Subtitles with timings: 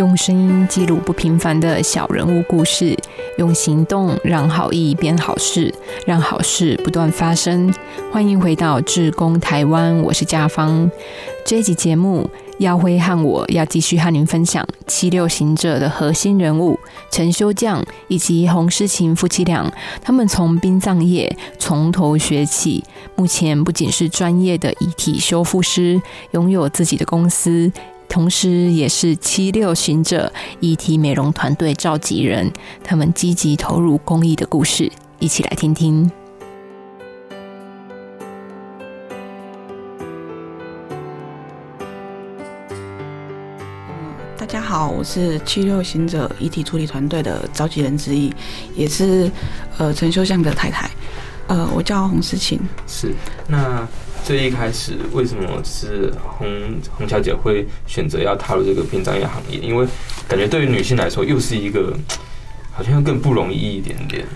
[0.00, 2.96] 用声音记录不平凡的小人物故事，
[3.36, 5.74] 用行动让好意变好事，
[6.06, 7.70] 让好事不断发生。
[8.10, 10.90] 欢迎回到志工台湾，我是家芳。
[11.44, 12.30] 这集节目，
[12.60, 16.80] 耀辉和我要继续和您分享七六行者的核心人物
[17.10, 19.70] 陈修匠以及洪诗琴夫妻俩。
[20.00, 22.82] 他们从殡葬业从头学起，
[23.16, 27.70] 目前不仅是专业的遗体修复师，拥有自己的公司，
[28.10, 32.52] 同时也是七六行者遗体美容团队召集人。
[32.82, 36.10] 他们积极投入公益的故事，一起来听听。
[44.36, 48.34] 大家好，我是七六行者遗体处理团队的召集人之一，
[48.74, 49.30] 也是
[49.78, 50.90] 呃陈修相的太太。
[51.46, 52.58] 呃，我叫洪思琴。
[52.88, 53.14] 是，
[53.46, 53.86] 那
[54.24, 56.46] 最一开始为什么是洪
[56.96, 59.58] 洪小姐会选择要踏入这个殡葬业行业？
[59.58, 59.86] 因为
[60.28, 61.96] 感觉对于女性来说，又是一个
[62.72, 64.26] 好像更不容易一点点。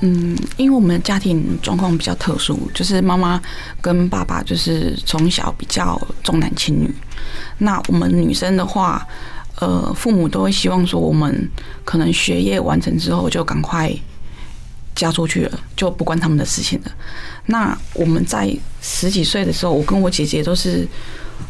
[0.00, 3.40] 嗯，因为我们的家庭状况比较特殊，就是妈妈
[3.80, 6.88] 跟爸爸就是从小比较重男轻女。
[7.58, 9.04] 那我们女生的话，
[9.58, 11.50] 呃，父母都会希望说，我们
[11.84, 13.92] 可能学业完成之后就赶快
[14.94, 16.92] 嫁出去了，就不关他们的事情了。
[17.46, 20.86] 那我们在十几岁的时候，我跟我姐姐都是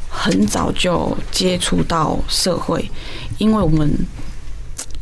[0.08, 2.90] 很早就接触到社会，
[3.38, 3.90] 因为我们。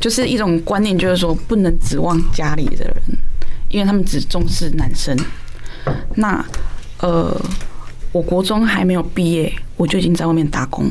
[0.00, 2.96] 就是一种观念，就是说不能指望家里的人，
[3.68, 5.14] 因为他们只重视男生。
[6.14, 6.42] 那
[7.00, 7.38] 呃，
[8.10, 10.90] 我国中还没有毕业，我就已经在外面打工，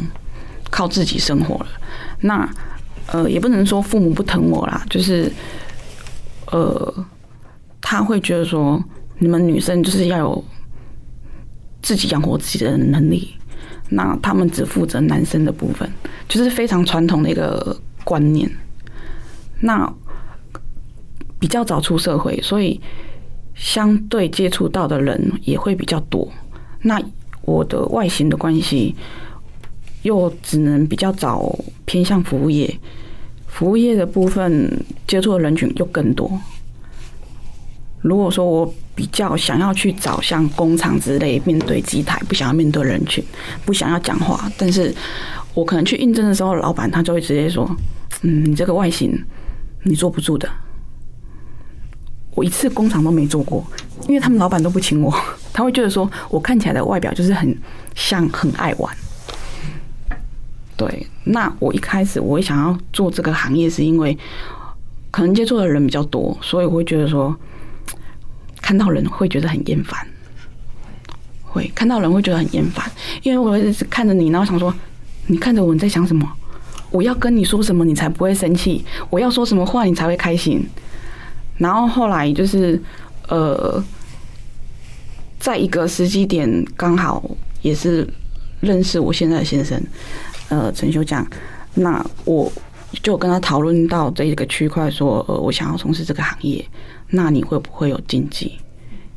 [0.69, 1.67] 靠自己生活了。
[2.22, 2.47] 那
[3.08, 5.34] 呃，也不能说父母不疼我啦，就是
[6.52, 7.06] 呃，
[7.81, 8.83] 他会觉得说，
[9.17, 10.44] 你们女生就是要有
[11.81, 13.35] 自己养活自己的能力，
[13.90, 15.90] 那他们只负责男生的部分，
[16.28, 18.50] 就是非常传统的一个观念。
[19.62, 19.91] 那
[21.40, 22.79] 比较早出社会，所以
[23.56, 26.28] 相对接触到的人也会比较多。
[26.81, 27.01] 那
[27.41, 28.96] 我的外形的关系，
[30.03, 32.79] 又只能比较早偏向服务业，
[33.47, 36.31] 服务业的部分接触的人群又更多。
[38.01, 43.23] 如果说我比较想要去找像工厂之类，面对机台，不想要面对人群，
[43.65, 44.93] 不想要讲话，但是
[45.53, 47.69] 我可能去应征的时候，老板他就会直接说
[48.23, 49.17] ：“嗯，你这个外形。”
[49.83, 50.45] 你坐不住的，
[52.35, 53.65] 我一次工厂都没做过，
[54.09, 55.09] 因为他们老板都不请我，
[55.53, 57.57] 他会觉得说我看起来的外表就是很
[57.95, 58.93] 像很爱玩。
[60.75, 64.16] 对，那我一开始我也想要做这个行业，是因为
[65.11, 67.33] 可能接触的人比较多，所以我会觉得说
[68.69, 70.00] 看到人会觉得很厌烦，
[71.41, 72.85] 会看到人会觉得很厌烦，
[73.24, 74.72] 因为我一直看着你，然后想说
[75.25, 76.31] 你看着我你在想什么。
[76.91, 78.85] 我要跟你说什么，你才不会生气？
[79.09, 80.63] 我要说什么话，你才会开心？
[81.58, 82.79] 然后后来就是，
[83.28, 83.84] 呃，
[85.40, 87.28] 在一个时机点，刚好
[87.63, 88.08] 也是
[88.59, 89.81] 认识我现在的先生，
[90.50, 91.25] 呃，陈修匠。
[91.74, 92.52] 那我
[93.02, 96.63] 就跟他讨论到这一个区块，说，呃，我想要从事这个行业，
[97.09, 98.59] 那你会不会有禁忌？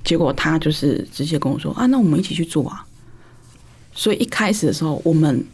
[0.04, 2.86] 结果他就是直接跟我说，啊，那我们一起去做啊。
[3.94, 5.44] 所以一开始的时候，我们，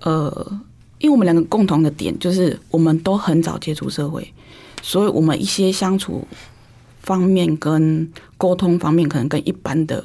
[0.00, 0.60] 呃。
[1.00, 4.26] 因为我们两个共同的点就是，我们都很早接触社会，
[4.80, 6.26] 所以我们一些相处
[7.00, 10.02] 方面跟沟通方面，可能跟一般的，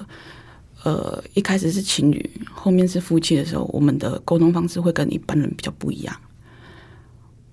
[0.83, 6.13] 呃，一开始是情侣，后面是夫妻的时候，我们的沟通方式会跟一般人比较不一样。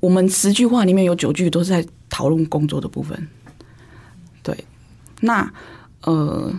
[0.01, 3.28] 我们十句话里面有九句都是在讨论工作的部分。
[5.21, 5.53] 那
[6.03, 6.53] 呃，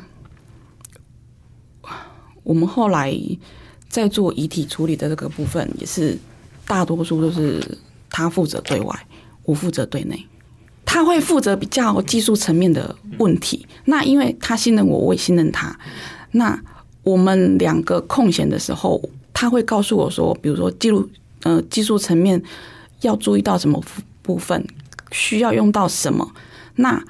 [2.44, 3.14] 我们后来
[3.90, 6.18] 在做遗体处理的这个部分也是。
[6.70, 7.78] 大多数都是
[8.10, 9.08] 他负责对外，
[9.46, 10.28] 我负责对内。
[10.84, 13.66] 他会负责比较技术层面的问题。
[13.86, 15.80] 那因为他信任我，我也信任他。
[16.32, 16.62] 那
[17.04, 19.02] 我们两个空闲的时候，
[19.34, 21.10] 他会告诉我说，比如说记录，
[21.44, 22.44] 呃，技术层面
[23.00, 23.82] 要注意到什么
[24.22, 24.68] 部分，
[25.14, 26.30] 需要用到什么。
[26.76, 27.02] 那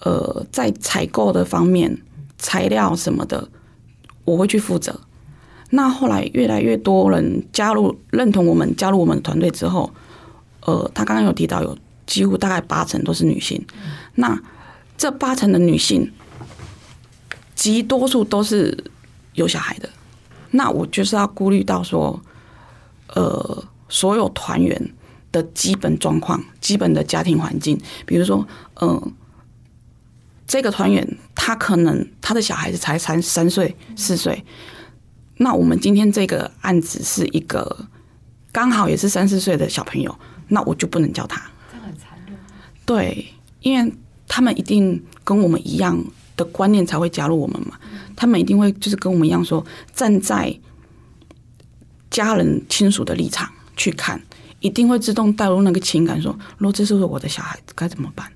[0.00, 2.00] 呃，在采购的方面，
[2.38, 3.48] 材料什么的，
[4.24, 5.00] 我会去负责。
[5.70, 9.92] 那后来越来越多人加入认同我们加入我们团队之后，
[10.60, 13.62] 呃，他刚刚有提到有几乎大概八成都是女性，
[14.14, 14.40] 那
[14.96, 16.10] 这八成的女性
[17.54, 18.84] 极多数都是
[19.34, 19.88] 有小孩的，
[20.52, 22.18] 那我就是要顾虑到说，
[23.14, 24.94] 呃，所有团员
[25.30, 28.46] 的基本状况、基本的家庭环境，比如说，
[28.80, 29.12] 嗯，
[30.48, 34.42] 这个团员他可能他的小孩子才三三岁四岁。
[35.36, 37.86] 那我们今天这个案子是一个
[38.50, 40.18] 刚好也是三四岁的小朋友，
[40.48, 41.40] 那我就不能叫他。
[41.70, 42.18] 这样很残
[42.84, 43.92] 对，因为
[44.26, 46.02] 他们一定跟我们一样
[46.36, 47.78] 的观念才会加入我们嘛，
[48.16, 49.64] 他们一定会就是跟我们一样说，
[49.94, 50.58] 站在
[52.10, 54.20] 家人亲属的立场去看，
[54.60, 58.32] 一定会自动带入那个情感，说如果这是我的小孩，该怎么办？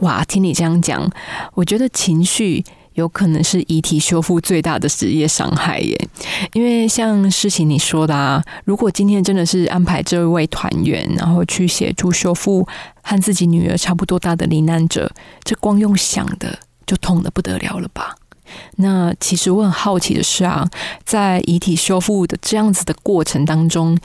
[0.00, 1.08] 哇，听你这样讲，
[1.54, 6.08] 我觉得情绪有可能是遗体修复最大的职业伤害耶。
[6.54, 12.66] 因为像事情你说的啊，如果今天真的是安排这位团员，然后去协助修复
[13.02, 15.10] 和自己女儿差不多大的罹难者，
[15.44, 18.16] 这光用想的就痛的不得了了吧？
[18.76, 20.68] 那其实我很好奇的是啊，
[21.04, 23.96] 在遗体修复的这样子的过程当中。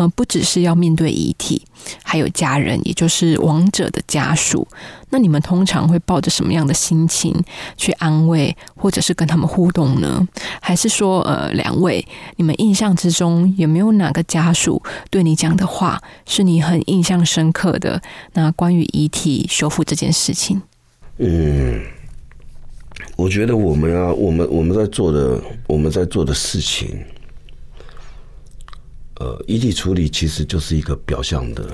[0.00, 1.60] 嗯，不只是要面对遗体，
[2.02, 4.66] 还有家人，也就是亡者的家属。
[5.10, 7.34] 那你们通常会抱着什么样的心情
[7.76, 10.26] 去安慰，或者是跟他们互动呢？
[10.62, 12.02] 还是说，呃，两位，
[12.36, 18.00] 你们印象之中有没有哪个家属对你讲的话是你很印象深刻的？
[18.32, 20.62] 那关于遗体修复这件事情，
[21.18, 21.82] 嗯，
[23.16, 27.04] 我觉得我们啊，我们我们在做的我们在做的事情。
[29.20, 31.68] 呃，遗体处理其实就是一个表象的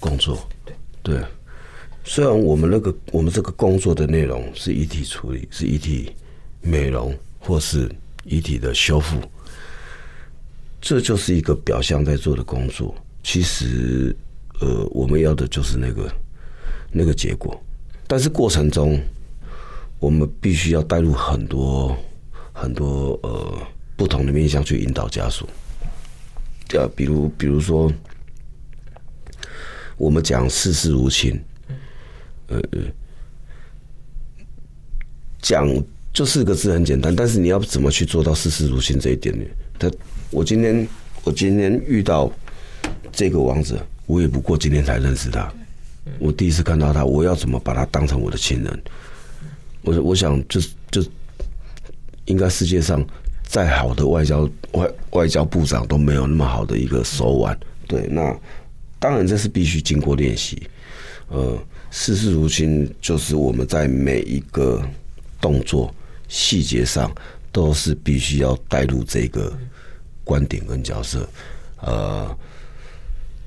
[0.00, 0.46] 工作，
[1.00, 1.22] 对。
[2.04, 6.10] 虽然我们那个我们这个工作的内容是遗体处理，是遗体
[6.60, 7.88] 美容或是
[8.24, 9.16] 遗体的修复，
[10.80, 12.92] 这就是一个表象在做的工作。
[13.22, 14.12] 其实，
[14.60, 16.12] 呃，我们要的就是那个
[16.90, 17.56] 那个结果，
[18.08, 19.00] 但是过程中
[20.00, 21.96] 我们必须要带入很多
[22.52, 23.56] 很多呃
[23.96, 25.48] 不同的面向去引导家属。
[26.74, 27.92] 呃，比如，比如说，
[29.98, 31.38] 我们讲世事如情，
[32.46, 32.58] 呃，
[35.40, 35.68] 讲
[36.14, 39.44] 就四个字很简单，但是你要怎么去做到世事如情这一点呢？
[39.78, 39.90] 他，
[40.30, 40.88] 我今天，
[41.24, 42.32] 我今天遇到
[43.12, 45.52] 这个王子，我也不过今天才认识他，
[46.18, 48.82] 我第一次看到他，我要怎么把他当成我的亲人？
[49.82, 50.58] 我我想，就
[50.90, 51.04] 就
[52.24, 53.04] 应该世界上。
[53.52, 57.54] 再好的外交外外交部长都没有那么好的一个手腕，
[57.86, 58.34] 对，那
[58.98, 60.62] 当然这是必须经过练习。
[61.28, 61.58] 呃，
[61.90, 64.82] 事事如今就是我们在每一个
[65.38, 65.94] 动作
[66.28, 67.14] 细节上
[67.52, 69.52] 都是必须要带入这个
[70.24, 71.28] 观点跟角色，
[71.82, 72.34] 呃，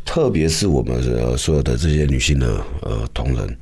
[0.06, 3.58] 特别是我们呃所有的这些女性的呃同仁。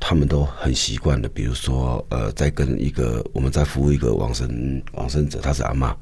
[0.00, 5.94] 他们都很习惯的，比如说，呃，在跟一个我们在服务一个往生往生者，他是阿妈，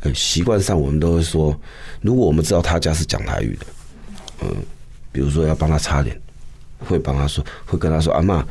[0.00, 1.58] 呃，习惯上我们都会说，
[2.00, 3.66] 如果我们知道他家是讲台语的，
[4.42, 4.56] 嗯，
[5.12, 6.20] 比如说要帮他擦脸，
[6.80, 8.44] 会帮他说，会跟他说，阿妈，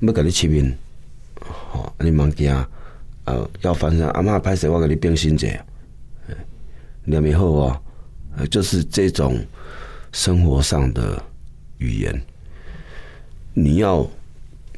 [0.00, 0.74] 要给你签名，
[1.40, 2.50] 好，你忙惊，
[3.24, 5.46] 呃，要翻身，阿妈拍谁，我给你变心者，
[7.04, 7.80] 两年后哦，
[8.38, 9.38] 呃，就是这种
[10.10, 11.22] 生活上的
[11.78, 12.18] 语言，
[13.52, 14.08] 你要。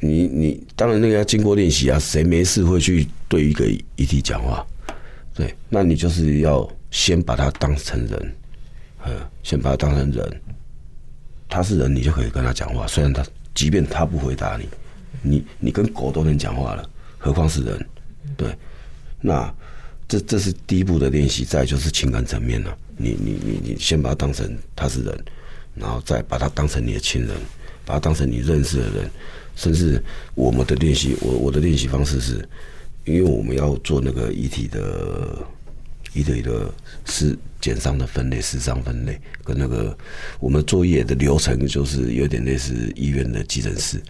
[0.03, 3.65] 你你当然那个要经过练习啊，谁没事会去对一个
[3.95, 4.65] 遗体讲话？
[5.33, 8.35] 对，那你就是要先把他当成人，
[9.03, 9.11] 呃，
[9.43, 10.41] 先把他当成人，
[11.47, 12.87] 他是人，你就可以跟他讲话。
[12.87, 14.67] 虽然他即便他不回答你，
[15.21, 16.89] 你你跟狗都能讲话了，
[17.19, 17.87] 何况是人？
[18.35, 18.49] 对，
[19.21, 19.53] 那
[20.07, 22.75] 这这是第一步的练习，再就是情感层面了。
[22.97, 25.25] 你你你你先把他当成他是人，
[25.75, 27.37] 然后再把他当成你的亲人，
[27.85, 29.11] 把他当成你认识的人。
[29.55, 30.01] 甚至
[30.33, 32.47] 我们的练习，我我的练习方式是，
[33.05, 35.45] 因为我们要做那个遗体的
[36.13, 36.73] 遗体的
[37.05, 39.95] 尸检伤的分类、尸伤分类，跟那个
[40.39, 44.01] 我们作业的流程就是有点类似医院的急诊室。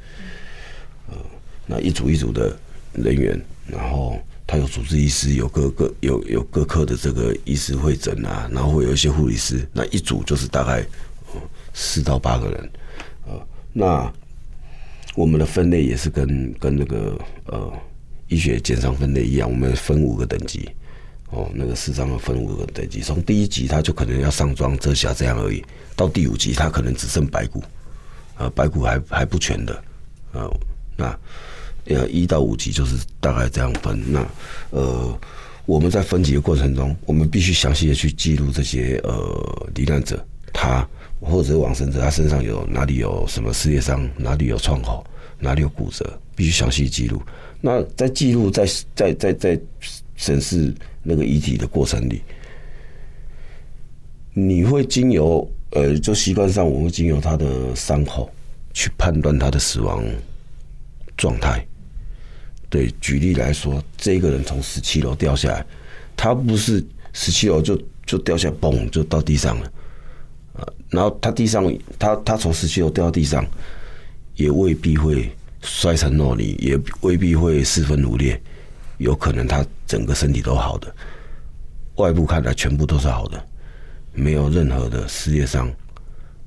[1.10, 1.17] 呃，
[1.65, 2.57] 那一组一组的
[2.93, 4.17] 人员，然后
[4.48, 10.86] 他有主治医师，有各个有有各科的这个医师会诊啊，然后会有一些护理师，那一组就是大概
[11.74, 12.71] 四到八个人，
[13.27, 14.13] 呃，那。
[15.15, 17.72] 我们的分类也是跟跟那个呃
[18.27, 20.70] 医学检伤分类一样，我们分五个等级
[21.32, 25.62] 哦，那个四张要分五个等级，从第一级他就可能要上妆遮瑕这样而已，
[25.96, 27.62] 到第五级他可能只剩白骨，
[28.38, 29.84] 呃白骨还还不全的，
[30.32, 30.50] 呃
[30.96, 31.20] 那
[31.86, 34.01] 呃一到五级就是大概这样分。
[34.12, 34.25] 那
[34.70, 35.20] 呃
[35.65, 40.88] 我们在分级的过程中，我们必须详细的去记录这些呃罹难者他。
[41.22, 45.06] 或者往生者，他身上有哪里有什么撕裂伤，哪里有创口，
[45.40, 47.22] 哪里有骨折，必须详细记录。
[47.62, 49.60] 那在记录、在在在在
[50.16, 50.74] 审视
[51.04, 52.22] 那个遗体的过程里，
[54.34, 58.30] 你会经由呃，就习惯上，我会经由他的伤口
[58.74, 60.04] 去判断他的死亡
[61.16, 61.66] 状态。
[62.68, 65.66] 对，举例来说，这个人从十七楼掉下来，
[66.18, 69.72] 他不是十七楼就就掉下，嘣就到地上了。
[70.89, 73.46] 然后他地上他他从十七楼掉到地上，
[74.36, 78.41] 也未必会摔成糯泥，也未必会四分五裂，
[78.98, 80.94] 有可能他整个身体都好的，
[81.96, 83.41] 外部看来全部都是好的，
[84.13, 85.72] 没有任何的撕裂伤，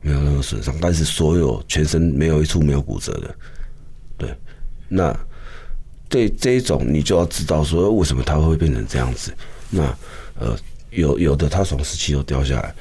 [0.02, 3.34] 没有任何损伤，但是所有全身没有一处没有骨折的，
[4.18, 4.34] 对，
[4.88, 5.16] 那
[6.08, 9.32] 对这一种你就要知道说为什么他会变成这样子，
[9.70, 9.82] 那
[10.38, 10.56] 呃
[10.90, 12.74] 有有的他从十七楼掉下来。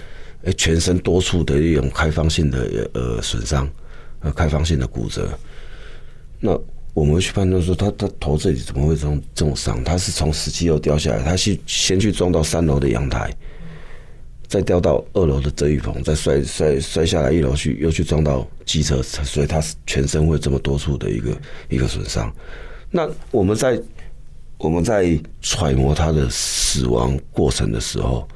[0.46, 3.70] 哎，全身多处的一种开放性的呃损伤，
[4.20, 5.30] 呃开放性的骨折。
[6.38, 6.60] 那
[6.94, 9.82] 我们去判断说，他他头这里怎么会这种这种伤？
[9.86, 13.34] 他是从十七楼掉下来，他是先去撞到三楼的阳台，
[14.46, 22.30] 再掉到二楼的遮雨棚，再摔摔摔下来一楼去，又去撞到机车，所以他全身会这么多处的一个一个损伤。
[22.92, 23.82] 那我们在
[24.58, 28.28] 我们在揣摩他的死亡过程的时候。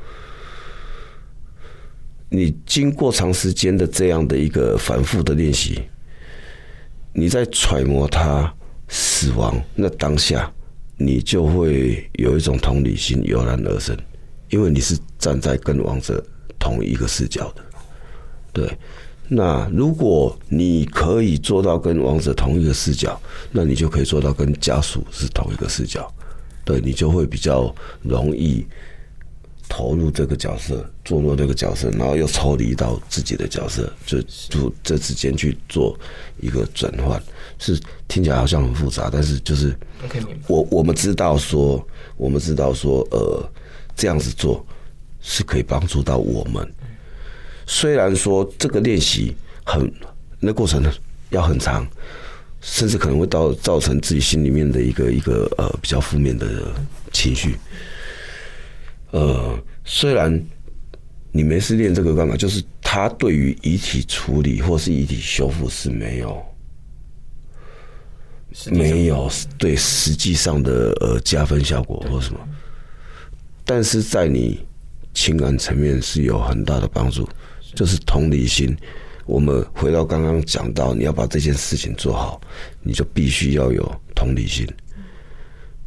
[2.29, 5.81] 你经过长时间的这样的一个反复的练习，
[7.13, 8.53] 你在揣摩他
[8.89, 10.51] 死亡那当下，
[10.97, 13.97] 你就会有一种同理心油然而生，
[14.49, 16.21] 因为你是站在跟王者
[16.59, 17.63] 同一个视角的。
[18.51, 18.77] 对，
[19.29, 23.17] 那如果你可以做到跟王者同一个视角，
[23.51, 26.13] 那你就可以做到跟家属是同一个视角，
[26.65, 28.65] 对你就会比较容易。
[29.69, 35.97] 投入这个角色，做落这个角色，然后又抽离到自己的角色，就就这之间去做
[36.39, 37.21] 一个转换，
[37.59, 39.75] 是听起来好像很复杂，但是就是
[40.47, 43.49] 我我们知道说，我们知道说，呃，
[43.95, 44.65] 这样子做
[45.21, 46.65] 是可以帮助到我们。
[47.65, 49.91] 虽然说这个练习很
[50.39, 50.91] 那过程呢
[51.31, 51.85] 要很长，
[52.61, 56.47] 甚至可能会到造成自己心里面的一个一个呃比较负面的
[57.11, 57.57] 情绪。
[59.11, 60.43] 呃，虽然
[61.31, 62.35] 你没事练这个干嘛？
[62.35, 66.45] 就是他对于遗体处理或是遗体修复是没有
[68.71, 72.39] 没有对实际上的呃加分效果或什么，
[73.63, 74.65] 但是在你
[75.13, 77.27] 情感层面是有很大的帮助，
[77.75, 78.75] 就是同理心。
[79.25, 82.41] 我们回到刚刚讲到，你要把这件事情做好，
[82.81, 84.67] 你就必须要有同理心。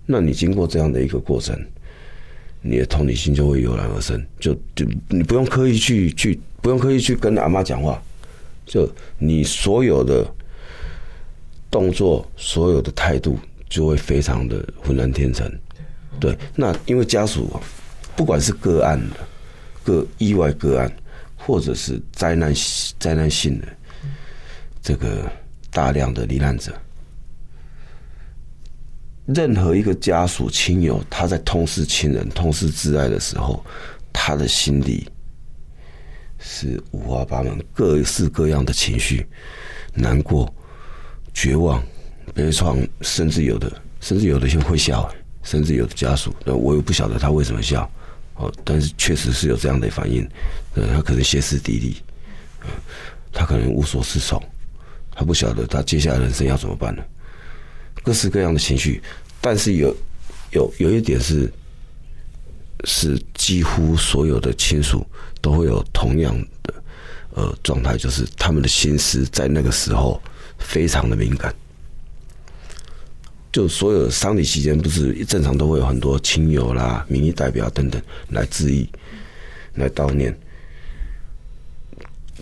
[0.06, 1.58] 那你经过这样的一个过程。
[2.62, 8.00] 你的同理心就会油然而生，就就你不用刻意去去，不用刻意去跟阿妈讲话，
[8.66, 8.88] 就
[9.18, 10.26] 你所有的
[11.70, 13.38] 动作、所有的态度
[13.68, 15.50] 就会非常的浑然天成。
[16.18, 17.50] 对，那因为家属
[18.14, 19.16] 不管是个案的、
[19.82, 20.92] 个意外个案，
[21.36, 22.52] 或者是灾难
[22.98, 23.68] 灾难性的
[24.82, 25.30] 这个
[25.70, 26.72] 大量的罹难者。
[29.26, 33.64] 任何一个家属亲友，他在痛失亲人、痛失挚爱的时候，
[34.12, 35.08] 他的心里
[36.38, 39.26] 是五花八门、各式各样的情绪，
[39.94, 40.52] 难过、
[41.32, 41.80] 绝望、
[42.34, 45.08] 悲怆，甚至有的，甚至有的会笑，
[45.42, 47.88] 甚至有的家属，那我又不晓得他为什么笑，
[48.34, 50.28] 哦，但是确实是有这样的反应，
[50.74, 51.96] 呃，他可能歇斯底里，
[53.32, 54.42] 他可能无所适从，
[55.14, 57.02] 他不晓得他接下来人生要怎么办呢？
[58.02, 59.02] 各式各样的情绪，
[59.40, 59.94] 但是有
[60.52, 61.52] 有有一点是
[62.84, 65.06] 是几乎所有的亲属
[65.40, 66.74] 都会有同样的
[67.34, 70.20] 呃状态，就是他们的心思在那个时候
[70.58, 71.54] 非常的敏感。
[73.52, 78.88] 就所有丧礼期间，不是正常都会有很多亲友啦、民意代表等等来致意、
[79.74, 80.36] 来悼念。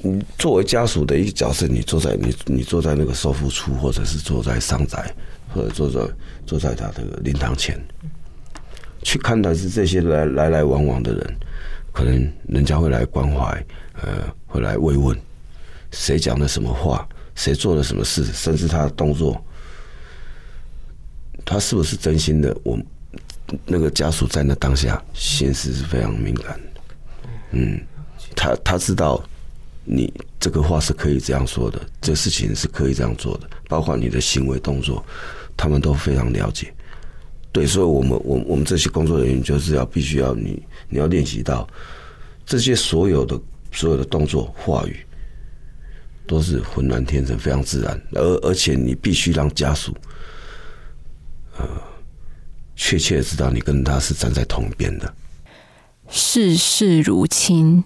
[0.03, 5.13] 你作为家属的一个角色，你坐在你你坐在那个收付处，或者是坐在丧宅。
[5.49, 6.15] 或者坐在
[6.47, 7.79] 坐在他这个灵堂前，
[9.03, 11.37] 去看待是这些来来来往往的人，
[11.93, 13.65] 可能人家会来关怀，
[14.03, 15.17] 呃，会来慰问，
[15.91, 19.43] 谁讲的什么话，谁做了什么事，甚至他的动作，
[21.45, 22.57] 他是不是真心的？
[22.63, 22.79] 我
[23.65, 26.81] 那个家属在那当下，心思是非常敏感的。
[27.53, 27.81] 嗯，
[28.37, 29.23] 他他知道
[29.89, 35.05] 你这个话是可以这样说的，这事情是可以这样做的，包括你的行为动作。
[35.61, 36.73] 他们都非常了解，
[37.51, 41.69] 对，所以，我们，我，我们这些工作人员就是要必须要你，你要练习到
[42.47, 43.37] 这些所有的
[43.73, 45.05] 所有的动作、话语
[46.29, 49.93] 都是浑然天成、非常自然，而而且你必须让家属
[51.59, 51.67] 呃
[52.77, 55.13] 确切的知道你跟他是站在同一边的。
[56.09, 57.83] 视事如亲，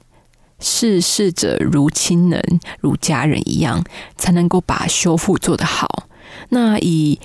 [0.63, 2.41] 视事者如亲人、
[2.81, 3.85] 如家人一样，
[4.17, 6.07] 才能够把修复做得好。
[6.49, 7.19] 那以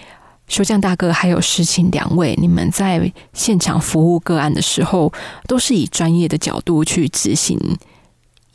[0.47, 5.13] 修匠大哥还有诗情两位，你们在现场服务个案的时候，
[5.45, 7.59] 都是以专业的角度去执行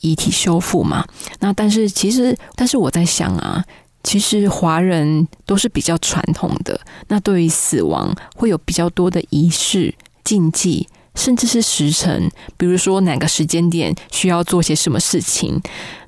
[0.01, 1.07] 遗体修复嘛。
[1.41, 3.63] 那但是其实，但是我在想啊，
[4.03, 15.61] 其实华人都是比较传统的，那对于死亡会有比较多的仪式禁忌，甚至是时辰，比如说哪个时间点需要做些什么事情。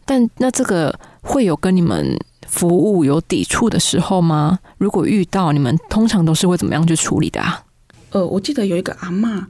[0.05, 4.59] 但那这个会有跟你们服务有抵触的时候吗？
[4.79, 7.65] 如果遇到，你们通常都是会怎么样去处理的啊？
[8.11, 9.45] 呃，我记得有一个阿嬷，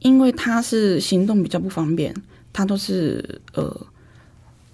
[0.00, 2.14] 因为她是行动比较不方便，
[2.52, 3.86] 她都是呃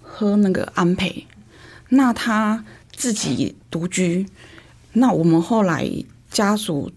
[0.01, 1.25] 喝那个安培，
[1.89, 2.63] 那她
[2.93, 4.27] 自己独居，
[4.93, 5.89] 那我们后来
[6.29, 6.91] 家属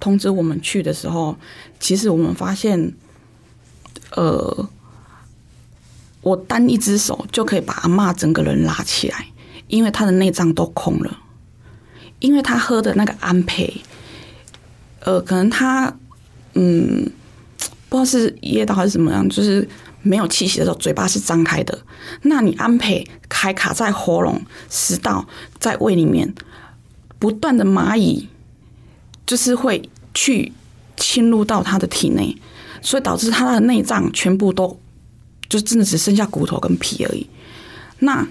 [0.00, 1.36] 通知我们去的时候，
[1.80, 2.92] 其实我们发现，
[4.12, 4.68] 呃，
[6.20, 9.26] 我单一只手就可以把阿嬷整个人拉起来，
[9.66, 11.18] 因为她的内脏都空了，
[12.20, 13.82] 因为她喝的那个安培。
[15.00, 15.96] 呃，可能他
[16.54, 17.10] 嗯，
[17.88, 19.66] 不知道是噎到还是怎么样，就是
[20.02, 21.78] 没有气息的时候，嘴巴是张开的。
[22.22, 25.26] 那你安培还卡在喉咙、食道、
[25.60, 26.34] 在胃里面，
[27.18, 28.28] 不断的蚂蚁
[29.28, 29.80] 就是会
[30.12, 30.52] 去
[30.96, 32.36] 侵入到他的体内，
[32.82, 34.76] 所以导致他的内脏全部都
[35.48, 37.24] 就真的只剩下骨头跟皮而已。
[38.00, 38.26] 那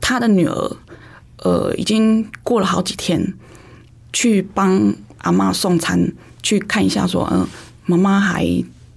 [0.00, 0.76] 他的女儿
[1.38, 3.34] 呃，已经过了好几天
[4.12, 4.94] 去帮。
[5.22, 7.46] 阿妈送餐去看一下，说嗯，
[7.86, 8.44] 妈妈还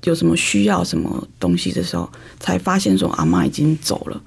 [0.05, 4.19] 有什么需要什么东西的时候，才发现说阿妈已经走了。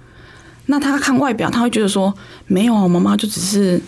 [0.67, 2.15] 那他看外表，他会觉得说
[2.47, 3.83] 没有啊，妈妈就只是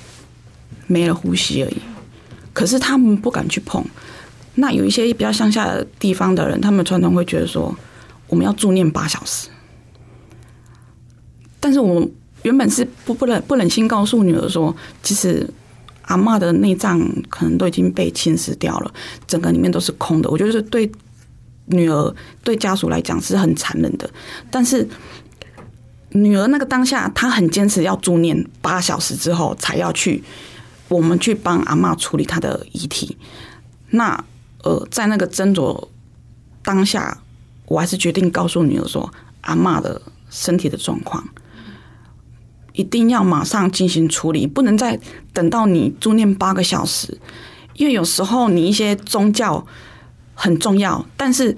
[0.88, 1.76] 没了呼吸而已。
[2.60, 3.82] 可是他们不敢去碰。
[4.56, 7.74] 那有一些比较乡下的地方的人，他们传统会觉得说
[8.28, 9.48] 我们要助念八小时。
[11.58, 12.06] 但是我
[12.42, 15.48] 原本是不不忍不忍心告诉女儿说，其实。
[16.02, 18.92] 阿妈的内脏可能都已经被侵蚀掉了，
[19.28, 20.28] 整个里面都是空的。
[20.28, 20.90] 我觉得是对
[21.66, 24.10] 女儿、对家属来讲是很残忍的。
[24.50, 24.84] 但是
[26.08, 30.20] 女儿那个当下，她很坚持要助念八小时之后才要去，
[30.90, 33.16] 我们去帮阿妈处理她的遗体。
[33.90, 34.22] 那
[34.62, 35.88] 呃，在那个斟酌
[36.62, 37.22] 当下，
[37.66, 41.26] 我还是决定告诉女儿说，阿妈的身体的状况。
[42.72, 44.98] 一定要马上进行处理，不能再
[45.32, 47.18] 等到你住念八个小时，
[47.74, 49.66] 因为有时候你一些宗教
[50.34, 51.56] 很重要，但是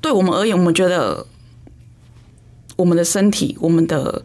[0.00, 1.26] 对我们而言，我们觉得
[2.76, 4.22] 我们的身体、我们的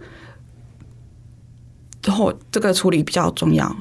[2.12, 3.76] 后这个处理比较重要。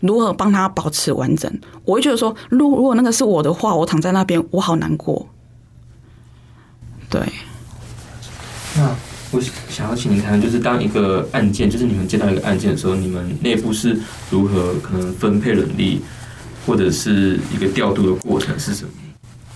[0.00, 1.52] 如何帮他保持完整？
[1.84, 5.28] 我会觉得说，如如果那个是我的话，我躺在那边，我好难过。
[7.08, 7.20] 对，
[8.76, 8.94] 那。
[9.34, 16.02] 我想要请您谈，就是当一个案件，就是你们接到一个案件的时候，你们内部是如何可能分配人力，
[16.66, 18.90] 或者是一个调度的过程是什么？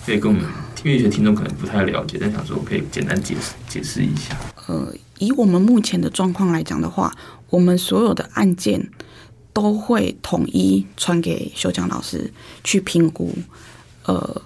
[0.03, 0.43] 可以跟我们，
[0.83, 4.35] 因为有些听众可能不太了解，但想说可以简单解释解释一下。
[4.65, 7.15] 呃，以我们目前的状况来讲的话，
[7.49, 8.89] 我们所有的案件
[9.53, 13.33] 都会统一传给修江老师去评估，
[14.05, 14.41] 呃，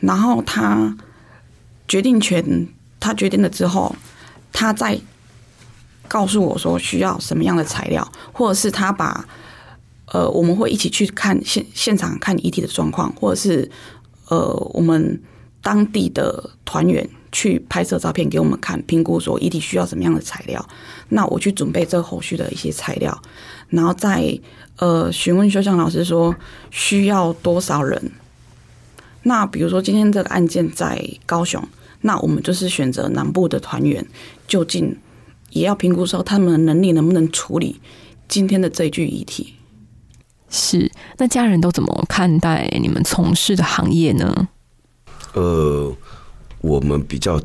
[0.00, 0.96] 然后他
[1.88, 3.94] 决定权他决定了之后。
[4.54, 5.00] 他在
[6.06, 9.26] 告诉我说需要什么样的材料，或者是他把
[10.04, 13.70] 呃，我们会一起去看现现场看遗体的状况，或者是
[14.28, 15.18] 呃，我们
[15.62, 20.64] 当地的团员去拍摄照片给我们看，评估说遗体需要什么样的材料。
[21.08, 23.20] 那我去准备这后续的一些材料，
[23.68, 24.38] 然后再
[24.76, 26.34] 呃询问修向老师说
[26.70, 28.12] 需要多少人。
[29.22, 31.60] 那比如说今天这个案件在高雄。
[32.04, 34.04] 那我们就是选择南部的团员，
[34.48, 34.98] 就近
[35.50, 37.80] 也要评估说他们的能力能不能处理
[38.26, 39.54] 今天的这一具遗体。
[40.50, 44.48] 是，那家人都怎么看待你们从事的行业呢？
[45.34, 45.96] 呃，
[46.62, 47.38] 我们比较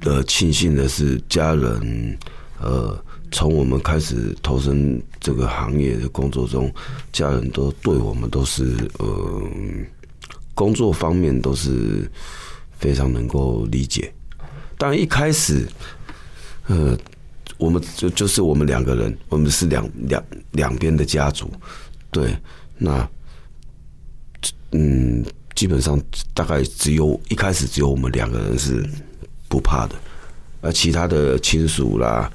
[0.00, 2.18] 呃庆幸的是，家人
[2.60, 6.70] 呃从我们开始投身这个行业的工作中，
[7.10, 9.42] 家人都对我们都是呃
[10.54, 12.10] 工作方面都是。
[12.76, 14.12] 非常能够理解，
[14.76, 15.66] 当然一开始，
[16.66, 16.94] 呃，
[17.56, 21.50] 我们就就是我们两个人，我们是两两两边的家族，
[22.10, 22.36] 对，
[22.76, 23.08] 那，
[24.72, 26.00] 嗯，基本上
[26.32, 28.84] 大概只有一开始只有我们两个人是
[29.48, 29.94] 不怕的，
[30.60, 32.30] 而其他的亲属啦、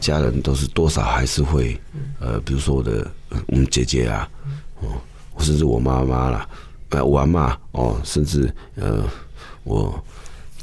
[0.00, 1.78] 家人都是多少还是会，
[2.20, 3.10] 呃，比如说我的
[3.46, 4.28] 我们姐姐啊，
[4.80, 5.00] 哦，
[5.38, 6.48] 甚至我妈妈啦，
[6.90, 9.04] 呃，我阿妈哦，甚至呃。
[9.64, 10.02] 我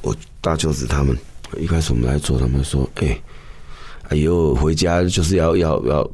[0.01, 1.15] 我大舅子他们
[1.59, 3.21] 一开始我们来做，他们说：“哎，
[4.09, 6.11] 哎呦，回家就是要要要，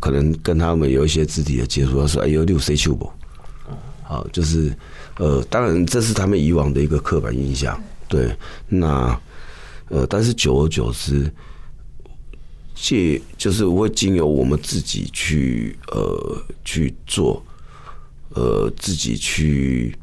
[0.00, 3.08] 可能跟他们有一些肢体的接触。”说：“哎呦，六 C 球不？”
[4.02, 4.76] 好，就是
[5.18, 7.78] 呃，当然这是他们以往的一个刻板印象。
[8.08, 8.34] 对，
[8.68, 9.20] 那
[9.88, 11.30] 呃，但是久而久之，
[12.74, 17.44] 借就是会经由我们自己去呃去做，
[18.30, 19.96] 呃，自己去，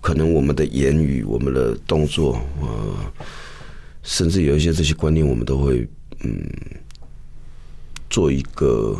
[0.00, 2.68] 可能我们的言语、我们的动作，呃，
[4.02, 5.88] 甚至有一些这些观念，我们都会
[6.20, 6.48] 嗯
[8.08, 8.96] 做一个。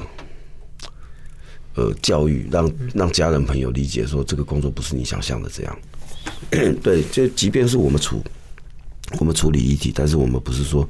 [1.75, 5.79] 呃，教育让让家人朋友理解说，这个工作不是你想象的这样。
[6.83, 8.23] 对，就即便是我们处
[9.19, 10.87] 我们处理遗体，但是我们不是说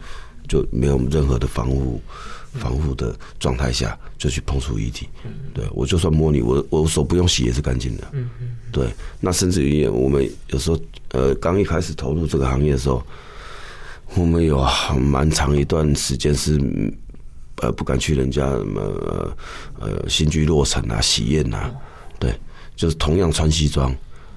[0.49, 2.01] 就没有任何的防护
[2.55, 5.07] 防护的状态下就去碰触遗体。
[5.53, 8.13] 对我就算摸你，我我手不用洗也是干净的。
[8.73, 8.89] 对，
[9.21, 13.03] 那甚至于我们有时候呃，刚一开始投入这个行业的时候，
[14.15, 14.67] 我们有
[14.99, 16.59] 蛮长一段时间是。
[17.61, 19.37] 呃，不敢去人家什么呃
[19.81, 21.71] 呃新居落成啊、喜宴呐，
[22.19, 22.35] 对，
[22.75, 23.95] 就是同样穿西装，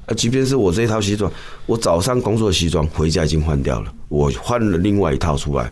[0.07, 1.31] 啊，即便是我这一套西装，
[1.65, 5.71] 我早上工作西装回家已经换掉了，我换了另外一套出来，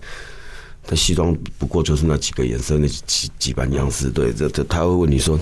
[0.86, 5.38] 但西装不过就是那几个颜色、那几几版样式，对，这这他会问你说，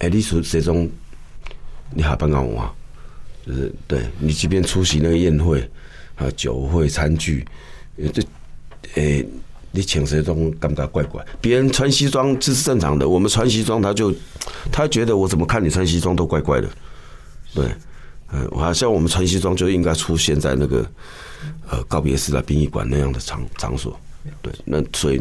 [0.00, 0.90] 哎，你属谁中？
[1.94, 2.68] 你下班干我，
[3.46, 5.60] 就是对你即便出席那个宴会
[6.16, 7.46] 啊酒会餐具，
[8.12, 8.20] 这
[8.94, 9.24] 诶。
[9.76, 11.24] 你请谁装感觉怪怪？
[11.40, 14.14] 别人穿西装这是正常的，我们穿西装他就
[14.70, 16.68] 他觉得我怎么看你穿西装都怪怪的。
[17.52, 17.66] 对，
[18.32, 20.86] 嗯，好像我们穿西装就应该出现在那个
[21.68, 23.98] 呃告别式啊、殡仪馆那样的场场所。
[24.40, 25.20] 对，那所以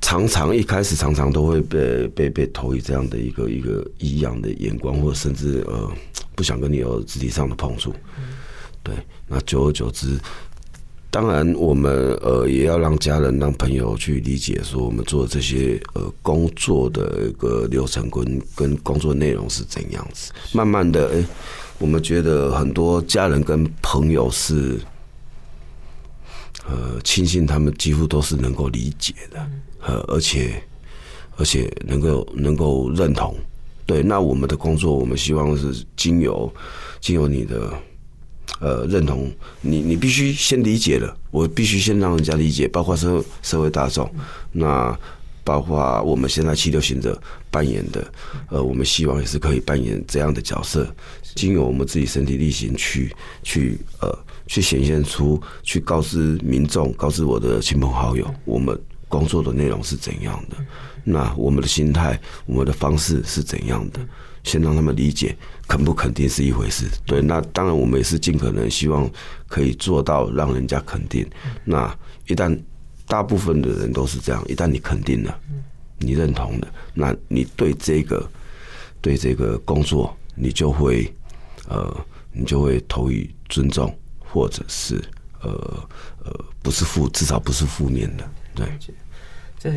[0.00, 5.88] 常常一开始常常都会被被被投以这样的一个一个异样的眼光，或者甚至呃
[6.34, 7.94] 不想跟你有肢体上的碰触。
[8.82, 8.92] 对，
[9.28, 10.18] 那久而久之。
[11.16, 20.30] 当然，我们呃也要让家人、让朋友去理解，说我们做这些呃工作的一个流程跟跟工作内容是怎样子。
[20.52, 21.24] 慢慢的，哎，
[21.78, 24.78] 我们觉得很多家人跟朋友是
[26.68, 29.50] 呃亲信，他们几乎都是能够理解的，
[29.86, 30.62] 呃，而且
[31.38, 33.34] 而且能够能够认同。
[33.86, 36.52] 对，那我们的工作，我们希望是经由
[37.00, 37.72] 经由你的。
[38.60, 41.16] 呃，认同你，你必须先理解了。
[41.30, 44.10] 我必须先让人家理解，包括社社会大众，
[44.52, 44.98] 那
[45.44, 48.12] 包括我们现在七六行者扮演的，
[48.48, 50.88] 呃，我们希望也是可以扮演这样的角色，
[51.34, 58.76] 经由我们自己身体力行去去呃去显现出，去告知民众，告知我的亲朋好友，我们
[59.08, 60.56] 工作的内容是怎样的，
[61.04, 64.00] 那我们的心态，我们的方式是怎样的。
[64.46, 66.86] 先让他们理解，肯不肯定是一回事。
[67.04, 69.10] 对，那当然我们也是尽可能希望
[69.48, 71.28] 可以做到让人家肯定。
[71.64, 71.92] 那
[72.28, 72.56] 一旦
[73.08, 75.36] 大部分的人都是这样，一旦你肯定了，
[75.98, 78.24] 你认同了，那你对这个
[79.00, 81.12] 对这个工作，你就会
[81.68, 85.02] 呃，你就会投以尊重，或者是
[85.42, 85.50] 呃
[86.24, 88.30] 呃，不是负，至少不是负面的。
[88.54, 88.78] 对，
[89.58, 89.70] 这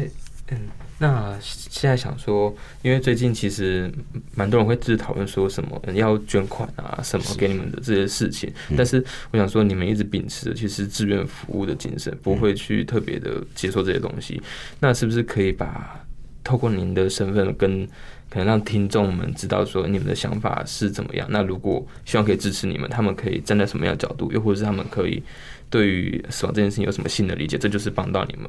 [0.49, 0.59] 嗯。
[1.01, 3.89] 那现在想说，因为最近其实
[4.35, 8.51] 蛮多人会自讨论说什么要捐款啊，什么给你们的这些事情。
[8.75, 14.41] 但是我想说，你们一直秉持其实志愿服务的精神，不会去特别的接受这些东西。
[14.81, 16.03] 那是不是可以把
[16.43, 17.87] 透过您的身份，跟
[18.29, 21.25] 可能让听众们知道说你们的想法是怎么样？
[21.31, 24.31] 那如果希望可以支持你们，他们可以站在什么样的角度？
[24.33, 25.23] 又或者是他们可以
[25.69, 27.57] 对于死亡这件事情有什么新的理解？
[27.57, 28.45] 这就是帮到你们。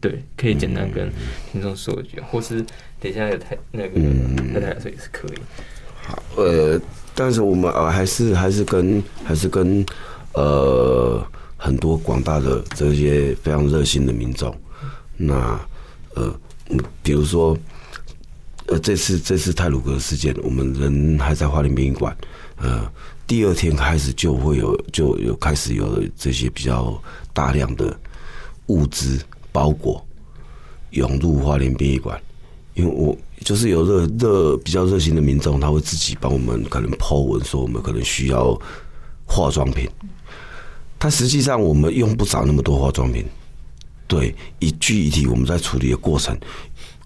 [0.00, 1.08] 对，可以简单跟
[1.52, 2.60] 听众说一句，或是
[2.98, 4.00] 等一下有太那个
[4.52, 5.38] 太太来说也是可以。
[6.02, 6.80] 好，呃，
[7.14, 9.86] 但是我们呃还是还是跟还是跟
[10.34, 11.24] 呃
[11.56, 14.52] 很多广大的这些非常热心的民众，
[15.16, 15.60] 那
[16.16, 16.34] 呃，
[17.00, 17.56] 比如说
[18.66, 22.16] 呃这次这次泰鲁格事件，我们人还在花莲殡仪馆，
[22.56, 22.90] 呃，
[23.32, 27.98] 第二天开始就会有就有开始有这些比较大量的
[28.66, 29.18] 物资。
[29.50, 30.06] 包裹
[30.90, 32.20] 涌入花莲殡仪馆，
[32.74, 38.58] 因为我就是有热热比较热心的民众，他会自己帮我们可能抛文说我们可能需要
[39.26, 39.88] 化妆品，
[40.98, 43.24] 但实际上我们用不着那么多化妆品。
[44.06, 46.38] 对，一具一体我们在处理的过程，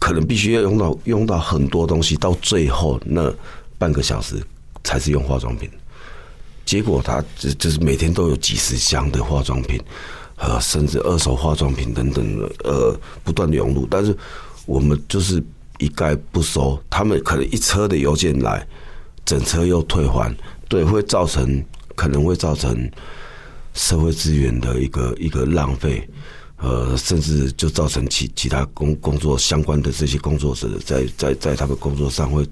[0.00, 3.32] 可能必须要用到用到很多东西，到最后那
[3.78, 4.42] 半个小时
[4.82, 5.70] 才是用化妆品。
[6.66, 9.80] 结果他就就是每天都有几十箱的化妆品。
[10.38, 14.14] 呃，甚至二手化妆品等等，呃，不断的涌入，但是
[14.66, 15.42] 我们就是
[15.78, 16.78] 一概不收。
[16.90, 18.68] 他们可能一车的邮件来，
[19.24, 20.36] 整车又退还，
[20.68, 22.86] 对，会造成可能会造成
[23.72, 26.06] 社会资源的一个一个浪费，
[26.58, 32.46] 呃，甚至就造成其其他工工作相关的这些工作者在在在他们工作上会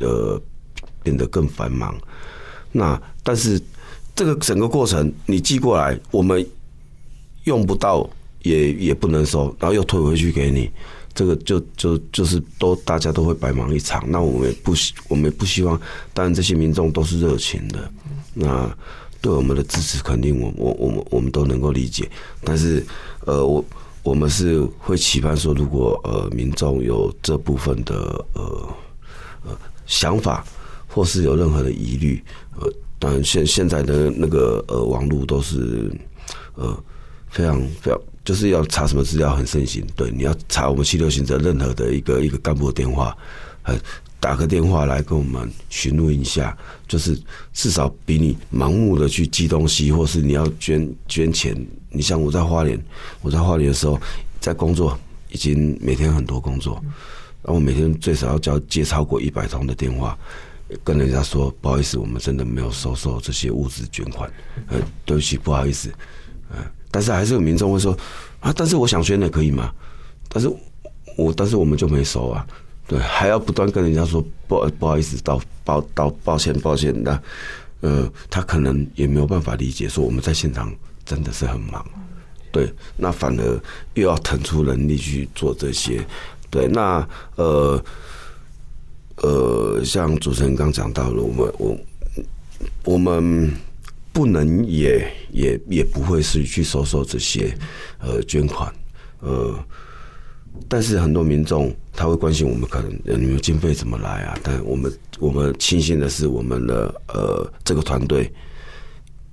[0.00, 0.38] 呃
[1.02, 1.98] 变得更繁忙。
[2.72, 3.60] 那但是
[4.14, 6.46] 这个整个过程你寄过来，我们
[7.44, 8.08] 用不到
[8.42, 10.70] 也也不能收，然后又退回去给你，
[11.14, 14.04] 这个就就就是都大家都会白忙一场。
[14.08, 15.80] 那我们也不希我们也不希望，
[16.12, 17.90] 当然这些民众都是热情的，
[18.34, 18.70] 那
[19.20, 22.10] 对我们的支持肯定我我我们我们都能够理解，
[22.44, 22.84] 但是
[23.26, 23.64] 呃我
[24.02, 28.68] 我们是会期盼说，如果呃民众有这部分的呃
[29.44, 30.44] 呃想法，
[30.88, 32.22] 或是有任何的疑虑，
[32.60, 35.90] 呃，当然现现在的那个呃网络都是
[36.54, 36.80] 呃
[37.28, 43.16] 非常非常就是要查什么资料很盛行，对，你要查我们七六行者任何的一个一个干部电话，
[43.64, 43.74] 呃。
[44.22, 46.54] 打个电话来跟我们询问一下，
[46.86, 47.18] 就是
[47.54, 51.56] 至少比你盲目的去寄东西，或是你要捐捐钱。
[51.88, 52.78] 你像我在花莲，
[53.22, 53.98] 我在花莲的时候
[54.38, 54.94] 在工作，
[55.30, 56.78] 已经每天很多工作，
[57.42, 60.18] 然后我每天最少要交接超过一百通的电话，
[60.82, 64.30] 跟人家说不好意思，我们真的没有收受这些物资捐款，
[64.68, 65.92] 呃，对不起，不好意思，
[66.50, 66.58] 呃，
[66.90, 67.96] 但是还是有民众会说
[68.40, 69.72] 啊，但是我想捐的可以吗？
[70.28, 70.48] 但是
[71.16, 72.46] 我但是我们就没收啊。
[72.86, 77.22] 对，还要不断跟人家说不不好意思，道抱道抱歉抱歉那
[77.82, 81.86] 呃，他可能也没有办法理解，说我们在现场真的是很忙，
[82.50, 83.60] 对，那反而
[83.94, 86.04] 又要腾出人力去做这些，
[86.50, 87.80] 对，那呃
[89.22, 91.76] 呃，像主持人刚讲到了，我们我
[92.84, 93.52] 我们
[94.12, 97.56] 不能也也也不会是去收受这些
[97.98, 98.72] 呃捐款，
[99.20, 99.54] 呃。
[100.68, 104.38] 但是很多民众他会关心我们可能你们经费怎么来啊？
[104.42, 108.30] 但我们我们庆幸的是，我们的呃这个团队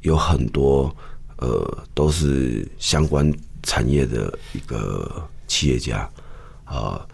[0.02, 0.96] 有很多
[1.38, 3.32] 呃都是相关
[3.64, 6.10] 产业的一个企业家
[6.64, 7.06] 啊，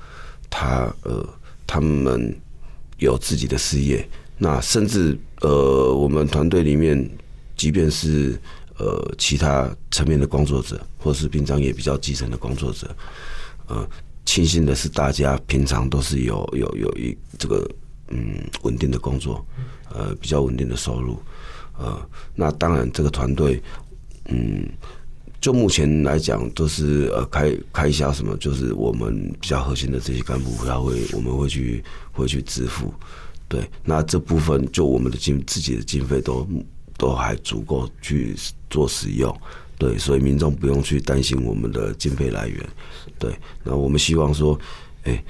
[0.50, 1.28] 他呃
[1.66, 2.34] 他们
[2.98, 7.10] 有自己的事业，那甚至呃我们团队里面，
[7.56, 8.40] 即便是
[8.78, 12.96] 呃其他层面的工作者，或是平常也比较基层的工作者。
[13.68, 13.88] 呃，
[14.26, 17.70] 庆幸的是，大家平常都是有有有一这个
[18.10, 19.46] 嗯稳定的工作，
[19.94, 21.18] 呃比较稳定的收入，
[21.78, 21.98] 呃，
[22.36, 23.62] 那当然这个团队，
[24.26, 24.68] 嗯，
[25.40, 32.94] 就目前来讲都是呃开开销什么，就是我们比较核心的这些干部，他会我们会去会去支付，
[33.50, 36.48] 对，那这部分就我们的经自己的经费都
[36.98, 38.34] 都还足够去
[38.70, 39.36] 做使用。
[39.78, 42.64] 对，所以民众不用去担心我们的经费来源。
[43.20, 44.58] 对，那我们希望说，
[45.04, 45.22] 哎，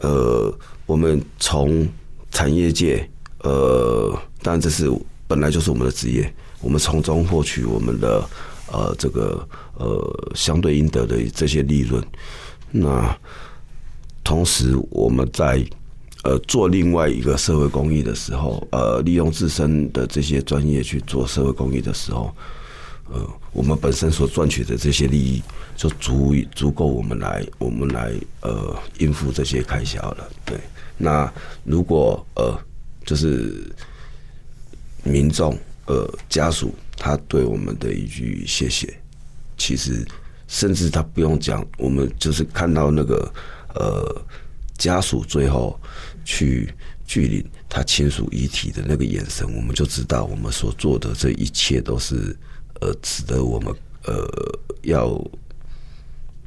[0.00, 0.56] 呃，
[0.86, 1.88] 我们从
[2.30, 4.88] 产业界，呃，当然这是
[5.26, 8.28] 本来就是我们的职业，我们从中获取我们的
[8.70, 12.04] 呃这个呃相对应得的这些利润。
[12.70, 13.18] 那
[14.22, 15.66] 同时我们在
[16.22, 22.34] 呃做另外一个社会公益的时候，呃，利用自身的这些专业去做社会公益的时候。
[23.12, 25.42] 呃，我们本身所赚取的这些利益，
[25.74, 30.28] 就足以足够我们来我们来呃应付这些开销了。
[30.44, 30.56] 对，
[30.96, 31.28] 那
[31.64, 32.56] 如果呃
[33.04, 33.66] 就是
[35.02, 38.96] 民众呃家属他对我们的一句谢谢，
[39.58, 40.06] 其实
[40.46, 43.32] 甚至他不用讲，我们就是看到那个
[43.74, 44.22] 呃
[44.78, 45.76] 家属最后
[46.30, 46.72] 去
[47.04, 52.36] 距离他亲属遗体的那个眼神，我们就知道我们所做的这一切都是。
[52.82, 53.70] 呃，值得我们
[54.06, 54.26] 呃
[54.84, 55.22] 要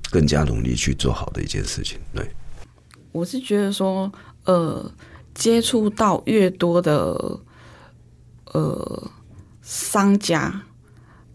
[0.10, 2.00] 更加努力去做好的一件事情。
[2.12, 2.28] 对，
[3.12, 4.12] 我是觉得说，
[4.46, 4.92] 呃，
[5.36, 7.40] 接触到越多的
[8.46, 9.12] 呃
[9.62, 10.64] 商家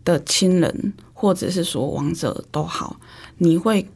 [0.04, 2.98] 的亲人，或者是说亡者都好，
[3.36, 3.88] 你会，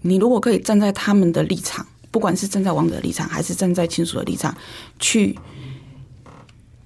[0.00, 4.56] 你如果可以站在他们的立场，不管是站在王者的立场，还是站在亲属的立场，
[5.00, 5.36] 去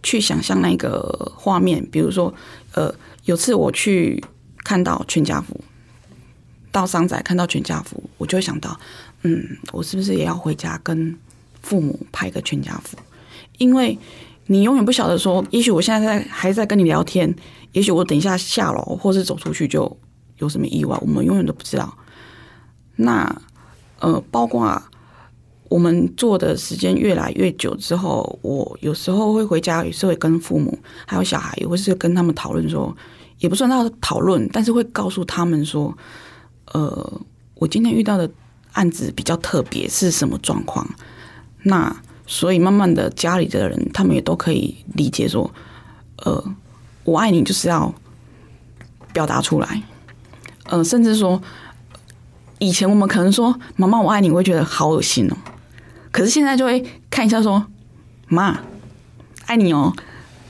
[0.02, 2.32] 去想象那个画面，比如说，
[2.72, 2.94] 呃。
[3.24, 4.24] 有次我去
[4.64, 5.60] 看到全家福，
[6.72, 8.80] 到商仔看到全家福，我就会想到，
[9.20, 11.14] 嗯，我是不是也要回家跟
[11.60, 12.96] 父母拍个全家福？
[13.58, 13.98] 因为
[14.46, 17.36] 你永远不晓得说，也许我现在在还在跟你聊天，
[17.72, 19.94] 也许我等一下下楼或是走出去就
[20.38, 21.94] 有什么意外，我们永远都不知道。
[22.96, 23.42] 那
[23.98, 24.82] 呃，包括
[25.68, 32.96] 我们做的时间越来越久之后，我有时候会回家，有时候会跟父母还有小孩，也会是跟他们讨论说。
[33.40, 35.96] 也不算到讨论，但是会告诉他们说，
[36.72, 37.20] 呃，
[37.54, 38.28] 我今天遇到的
[38.72, 40.84] 案子比较特别，是什么状况？
[41.62, 45.48] 那所以慢慢的，家里的人他们也都可以理解说，
[46.24, 46.44] 呃，
[47.04, 47.94] 我爱你就是要
[49.12, 49.84] 表达出来，
[50.64, 51.40] 呃，甚至说，
[52.58, 55.36] 以前我们可能说妈妈我爱你，我会觉得好恶心哦，
[56.10, 57.64] 可是现在就会看一下说，
[58.28, 58.60] 妈
[59.46, 59.92] 爱你哦。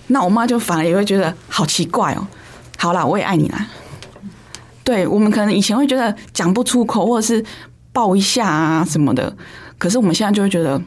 [0.09, 2.27] 那我妈就反而也会觉得好奇怪哦。
[2.79, 3.67] 好啦，我也爱你啦。
[4.83, 7.45] 对我们可能以前会觉得讲不出口，或者是
[7.93, 9.37] 抱一下啊什么的，
[9.77, 10.81] 可是我们现在就会觉得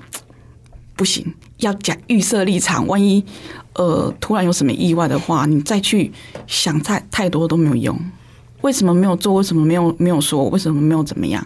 [0.95, 3.23] 不行，要讲预设立场，万一
[3.73, 6.11] 呃突然有什么意外的话，你再去
[6.47, 7.99] 想太太多都没有用。
[8.61, 9.35] 为什么没有做？
[9.35, 10.45] 为什么没有没有说？
[10.45, 11.45] 为什么没有怎么样？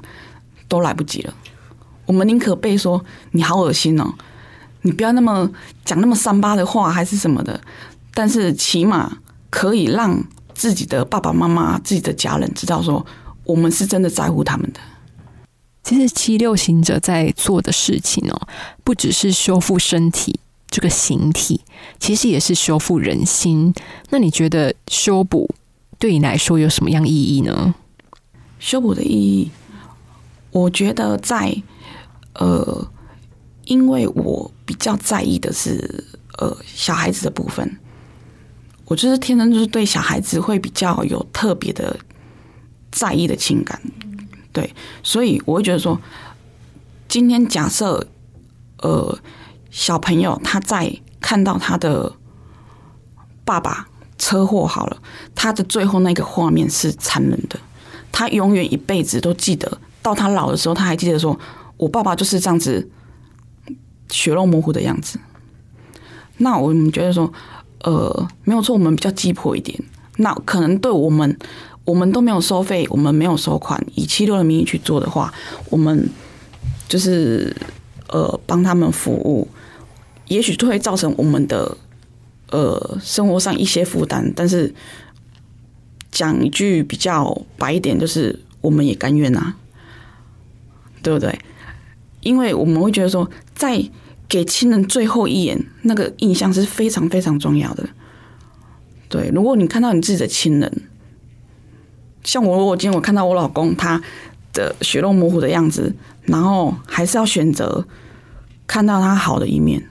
[0.70, 1.34] 都来不及了。
[2.06, 4.14] 我们宁可被说你好恶心哦，
[4.82, 5.50] 你不要那么
[5.84, 7.60] 讲那么三八的话，还是什么的。
[8.14, 9.18] 但是起码
[9.50, 10.24] 可以让。
[10.58, 13.06] 自己的爸爸妈妈、自己的家人知道说，
[13.44, 14.80] 我们是真的在乎他们的。
[15.84, 18.48] 其实七六行者在做的事情哦，
[18.82, 20.40] 不只是修复身体
[20.70, 21.60] 这个形体，
[22.00, 23.74] 其实也是修复人心。
[24.12, 25.54] 那你觉得修补
[26.00, 27.76] 对你来说有什么样意义呢？
[28.58, 29.52] 修补的意义，
[30.52, 31.54] 我觉得在
[32.36, 32.88] 呃，
[33.66, 36.04] 因为我比较在意的是
[36.38, 37.78] 呃小孩子的部分。
[38.88, 41.98] 我就是天生就是对小孩子会比较有特别的
[42.92, 43.82] 在意的情感，
[44.54, 44.72] 对，
[45.02, 46.00] 所以我会觉得说，
[47.08, 48.08] 今天假设
[48.84, 49.18] 呃
[49.72, 52.14] 小朋友他在看到他的
[53.44, 53.88] 爸爸
[54.20, 55.02] 车祸好了，
[55.34, 57.60] 他的最后那个画面是残忍的，
[58.12, 61.36] 他永远一辈子都记得，到他老的时候他还记得说，
[61.78, 62.90] 我爸爸就是这样子
[64.10, 65.20] 血肉模糊的样子。
[66.38, 67.32] 那我们觉得说。
[67.82, 69.80] 呃，没有错，我们比较鸡婆一点。
[70.18, 71.38] 那可能对我们，
[71.84, 75.32] 我们都没有收费，我们没有收款，以七六的名义去做的话，
[75.70, 76.10] 我们
[76.90, 77.56] 就是
[78.08, 79.48] 呃帮他们服务，
[80.30, 81.78] 也许就会造成我们的
[82.50, 84.34] 呃生活上一些负担。
[84.36, 84.74] 但是
[86.10, 89.56] 讲一句比较白一点，就是我们也甘愿啊，
[91.04, 91.38] 对不对？
[92.26, 93.80] 因为我们会觉得说，在
[94.28, 97.88] 给亲人最后一眼，那个印象是非常非常重要的。
[99.08, 100.90] 对，如果你看到你自己的亲人，
[102.24, 104.02] 像我，如果今天我看到我老公他
[104.52, 107.86] 的血肉模糊的样子，然后还是要选择
[108.66, 109.88] 看到他好的一面，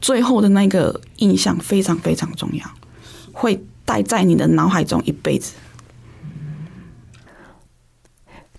[0.00, 2.66] 最后的那个印象非常非常重要，
[3.32, 5.52] 会带在你的脑海中一辈子。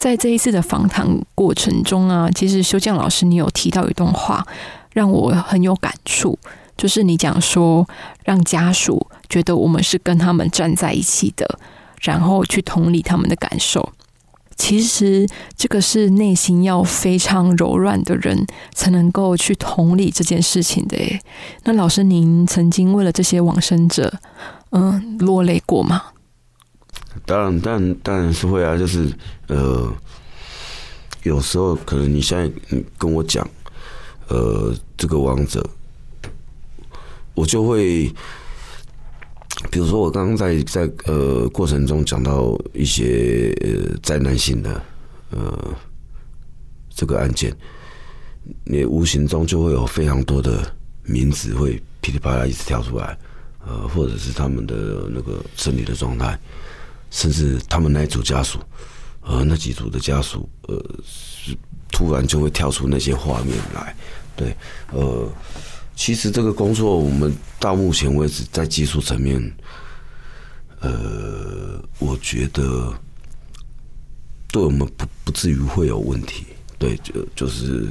[0.08, 4.46] 在这一次的访谈过程中啊，其实修匠老师你有提到一段话。
[4.94, 6.40] 让我很有感触，
[6.76, 7.88] 就是你讲说，
[8.24, 11.60] 让家属觉得我们是跟他们站在一起的，
[12.02, 13.94] 然后去同理他们的感受。
[14.56, 18.44] 其实这个是内心要非常柔软的人
[18.74, 20.98] 才能够去同理这件事情的。
[21.66, 24.12] 那老师，您曾经为了这些往生者，
[24.72, 26.02] 嗯，落泪过吗？
[27.28, 29.08] 当然，但当然是会啊，就是
[29.48, 29.88] 呃，
[31.22, 33.48] 有时候可能你现在跟我讲。
[34.30, 35.66] 呃，这个王者，
[37.34, 38.12] 我就会，
[39.72, 44.82] 比如说我刚刚在在呃过程中讲到一些呃灾难性的
[45.30, 45.74] 呃
[46.90, 47.56] 这个案件，
[48.66, 53.18] 你无形中就会有非常多的名字会噼里啪啦一直跳出来，
[53.66, 56.38] 呃，或者是他们的那个身体的状态，
[57.10, 58.60] 甚至他们那一组家属，
[59.22, 60.84] 呃，那几组的家属，呃，
[61.92, 63.96] 突然就会跳出那些画面来。
[64.36, 64.56] 对，
[64.92, 65.28] 呃，
[65.96, 69.42] 其实这个工作我们到目前为止在技术层面，
[70.80, 72.94] 呃，我觉得
[74.52, 76.46] 对我们不不至于会有问题。
[76.78, 77.90] 对，就就是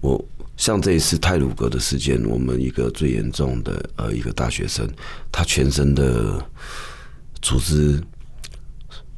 [0.00, 0.24] 我
[0.56, 4.88] 像这一次泰鲁格的事件，我们一个最严重的呃一个大学生，
[5.30, 6.44] 他全身的
[7.40, 8.02] 组织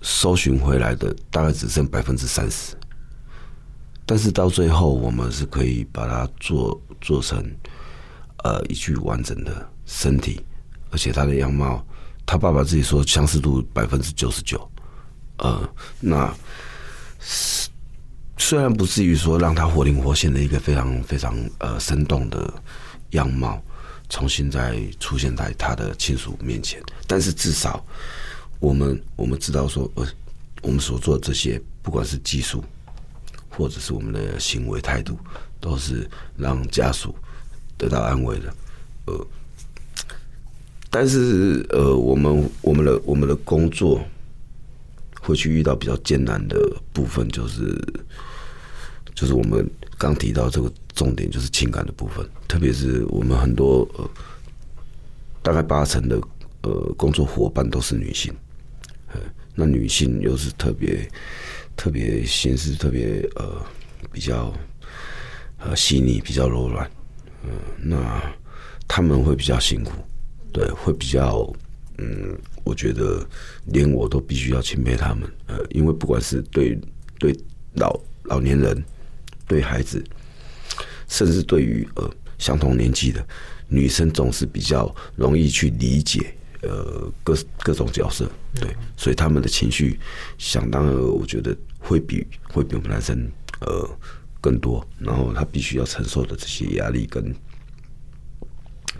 [0.02, 2.74] 搜寻回来的大概只剩百分之三十。
[4.06, 7.38] 但是到最后，我们是可以把它做做成
[8.42, 10.44] 呃一具完整的身体，
[10.90, 11.84] 而且他的样貌，
[12.26, 14.68] 他爸爸自己说相似度百分之九十九，
[15.38, 15.68] 呃，
[16.00, 16.34] 那
[18.36, 22.52] 虽然不至于说让他活灵活现的一个非常非常呃生动的
[23.10, 23.62] 样貌
[24.08, 27.84] 重新再出现在他的亲属面前，但是至少
[28.60, 30.06] 我们我们知道说，呃，
[30.62, 32.62] 我们所做的这些，不管是技术。
[33.52, 35.18] 或者是我们的行为态度，
[35.60, 37.14] 都是让家属
[37.76, 38.54] 得到安慰的。
[39.06, 39.26] 呃，
[40.88, 44.00] 但是呃，我们我们的我们的工作
[45.20, 46.56] 会去遇到比较艰难的
[46.92, 47.76] 部分，就是
[49.14, 52.26] 就是我们刚提到这个重点，就是情感的部分。
[52.48, 54.08] 特别是我们很多呃，
[55.42, 56.18] 大概八成的
[56.62, 58.32] 呃工作伙伴都是女性，
[59.54, 61.08] 那女性又是特别。
[61.76, 63.64] 特别心思特别呃
[64.12, 64.52] 比较
[65.56, 66.90] 呃细腻，比较柔软，
[67.42, 68.20] 嗯，那
[68.86, 69.92] 他们会比较辛苦，
[70.52, 71.50] 对，会比较，
[71.96, 73.26] 嗯，我觉得
[73.64, 76.78] 连我都必须要钦佩他们，呃，因为不管是对
[77.18, 77.34] 对
[77.72, 78.84] 老老年人，
[79.46, 80.04] 对孩子，
[81.08, 83.26] 甚至对于呃相同年纪的
[83.68, 89.98] 女生，总是比较容易去理解，呃，各各种角色，对，所以他们的情绪
[90.38, 93.30] 想当然，我觉得会比会比我们男生
[93.60, 93.88] 呃
[94.40, 97.34] 更多，然后他必须要承受的这些压力跟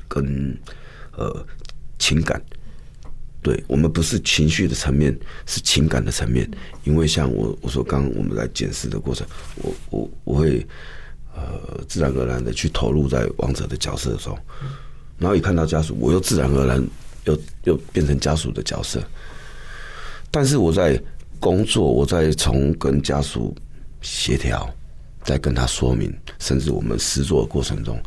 [0.09, 0.59] 跟。
[1.19, 1.45] 呃，
[1.99, 2.41] 情感，
[3.43, 6.49] 对我们不是情绪的层面，是情感的层面。
[6.85, 10.67] 因为像我我说刚我们在检视的过程，我我我会
[11.35, 14.39] 呃自然而然的去投入在王者的角色中，
[15.19, 16.83] 然后一看到家属，我又自然而然
[17.31, 19.03] 又又变成家属的角色。
[20.31, 21.01] 但是我在
[21.39, 23.55] 工作，我在从跟家属
[24.01, 24.69] 协调，
[25.25, 28.01] 在跟他说明，甚至我们试做的过程中，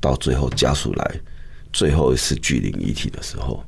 [0.00, 1.20] 到最后家属来。
[1.72, 3.64] 最后一次聚灵遗体的时候，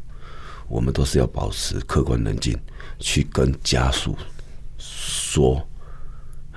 [0.69, 2.57] 我们都是要保持客观冷静，
[3.01, 4.17] 去跟家属
[4.79, 5.61] 说。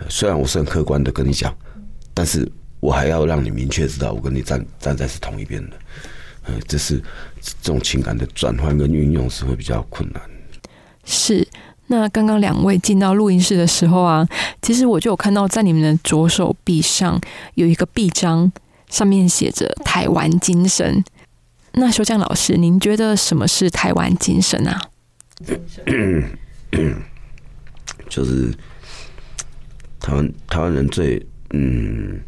[0.08, 1.52] 虽然我是很客观的跟你讲，
[2.14, 2.48] 但是
[2.80, 5.78] 我还要让你明确知道，我跟你站站在是同一边的。
[6.50, 7.00] 嗯，这是
[7.62, 10.22] 这种情感的转换跟运用是会比较困难。
[11.06, 11.48] 是，
[11.88, 14.28] 那刚刚两位进到录音室的时候啊，
[14.62, 17.20] 其实我就有看到在你们的左手臂上
[17.56, 18.52] 有一个臂章，
[18.90, 21.04] 上面写着“台湾精神”。
[21.74, 24.82] 那修江老师，您觉得什么是台湾精神啊？
[28.10, 28.52] 就是
[30.00, 32.20] 台湾台湾人最嗯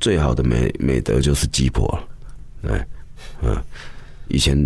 [0.00, 1.98] 最好的美美德就是鸡婆，
[2.62, 2.82] 对，
[3.42, 3.56] 嗯，
[4.28, 4.56] 以前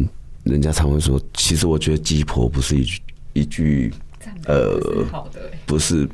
[0.45, 3.01] 人家常会说，其实我觉得鸡婆不是一句
[3.33, 3.93] 一句
[4.47, 4.81] 呃
[5.67, 6.09] 不是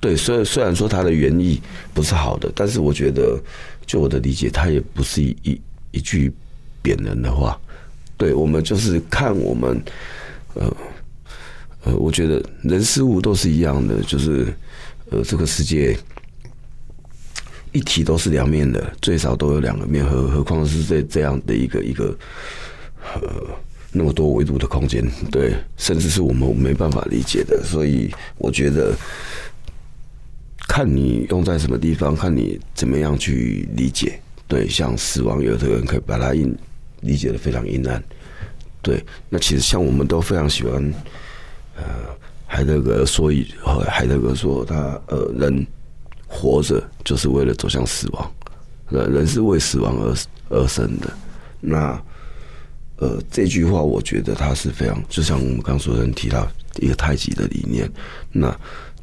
[0.00, 1.60] 对，虽然虽然说它的原意
[1.94, 3.38] 不是好的，但是我觉得
[3.86, 5.60] 就我的理解，它也不是一一
[5.92, 6.32] 一句。
[6.82, 7.60] 贬人的话，
[8.16, 9.78] 对我们就是看我们，
[10.54, 10.76] 呃
[11.84, 14.46] 呃，我觉得人事物都是一样的，就是
[15.10, 15.94] 呃，这个世界
[17.72, 22.16] 一体都是两面的，最少都有两个面，何何况是这这样的一个一个
[23.14, 23.20] 呃
[23.92, 28.94] 那么多维度的空间，对，甚至是我们没办法理解的，所以我觉得
[30.68, 36.56] 看你用在什么地方，看你怎么样去理解，对，像死亡，有的人可以把它印。
[37.02, 38.04] 理解的非常阴暗，
[38.82, 39.02] 对。
[39.30, 40.94] 那其实像我们都非常喜欢，
[41.74, 41.82] 呃，
[42.46, 43.46] 海德格说一，
[43.88, 45.66] 海德格说他呃，人
[46.32, 48.32] 活着就是为了走向死亡，
[48.88, 50.16] 人人是为死亡而
[50.48, 51.12] 而生的。
[51.60, 52.00] 那
[52.98, 57.90] 呃，这句话我觉得它是非常，就像我们刚说的提到一个太极的理念，
[58.30, 58.56] 那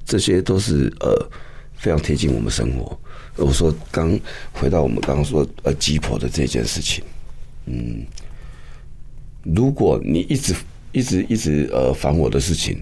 [0.06, 1.30] 这些都是呃
[1.76, 2.98] 非常贴近我们生活。
[3.36, 4.18] 我说刚
[4.54, 7.04] 回到我们刚刚说呃鸡婆的这件事情。
[7.66, 8.06] 嗯，
[9.44, 10.56] 如果你一直
[10.94, 12.82] 一直一直呃烦我的事情，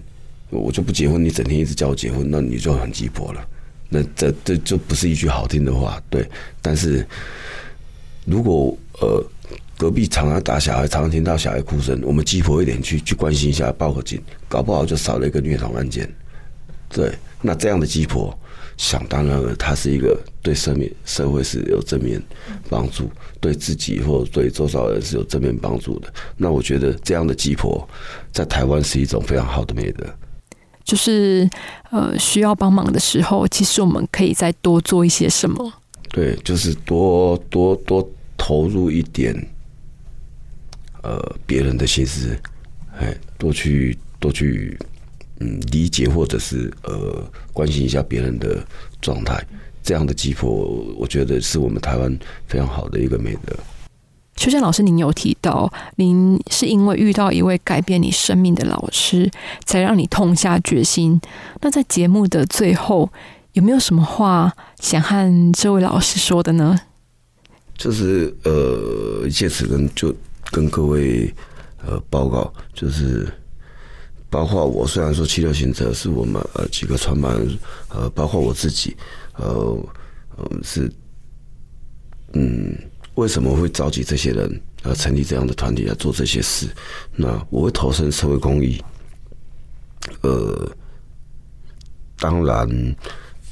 [0.50, 1.22] 我就不结婚。
[1.22, 3.44] 你整天一直叫我结婚，那你就很鸡婆了。
[3.88, 6.28] 那这这就不是一句好听的话，对。
[6.60, 7.06] 但是
[8.24, 9.24] 如果呃
[9.78, 16.12] 隔壁常常打小孩，常常听到小孩哭声，我们鸡婆一点去去关心一下，报个警，搞不好就少了一个虐童案件。
[16.88, 18.36] 对，那这样的鸡婆。
[18.78, 22.22] 想当然了，他是一个对社面社会是有正面
[22.68, 23.10] 帮助，
[23.40, 26.12] 对自己或对周遭人是有正面帮助的。
[26.36, 27.88] 那我觉得这样的鸡婆
[28.34, 30.04] 在台湾是一种非常好的美德。
[30.86, 31.46] 就是
[31.90, 35.70] 呃，需要帮忙的时候，其实我们可以再多做一些什么？
[36.08, 38.08] 对，就是多多多
[38.38, 39.34] 投入一点，
[41.02, 42.34] 呃，别人的心思，
[42.98, 44.78] 哎，多去多去。
[45.38, 47.22] 嗯，理解或者是呃
[47.52, 48.66] 关心一下别人的
[49.02, 49.46] 状态，
[49.82, 50.48] 这样的鸡婆，
[50.96, 53.54] 我觉得是我们台湾非常好的一个美德。
[54.36, 59.30] 秋香老师，您有提到，您是因为遇到一位改变你生命的老师，
[59.64, 61.20] 才让你痛下决心。
[61.60, 63.10] 那在节目的最后，
[63.52, 66.78] 有没有什么话想和这位老师说的呢？
[67.76, 70.14] 就是呃，借此跟就
[70.50, 71.34] 跟各位
[71.86, 73.26] 呃报告，就是。
[74.28, 77.56] 包括我，虽然说七六行者是我们呃几个创办人，
[77.88, 78.94] 呃，包括我自己，
[79.36, 79.78] 呃，
[80.36, 80.92] 嗯是，
[82.32, 82.76] 嗯，
[83.16, 86.66] 为什么会召集这些人呃成立这样的团体来做这些事？
[87.14, 88.82] 那我会投身社会公益，
[90.22, 90.70] 呃，
[92.18, 92.96] 当然，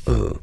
[0.04, 0.34] 呃，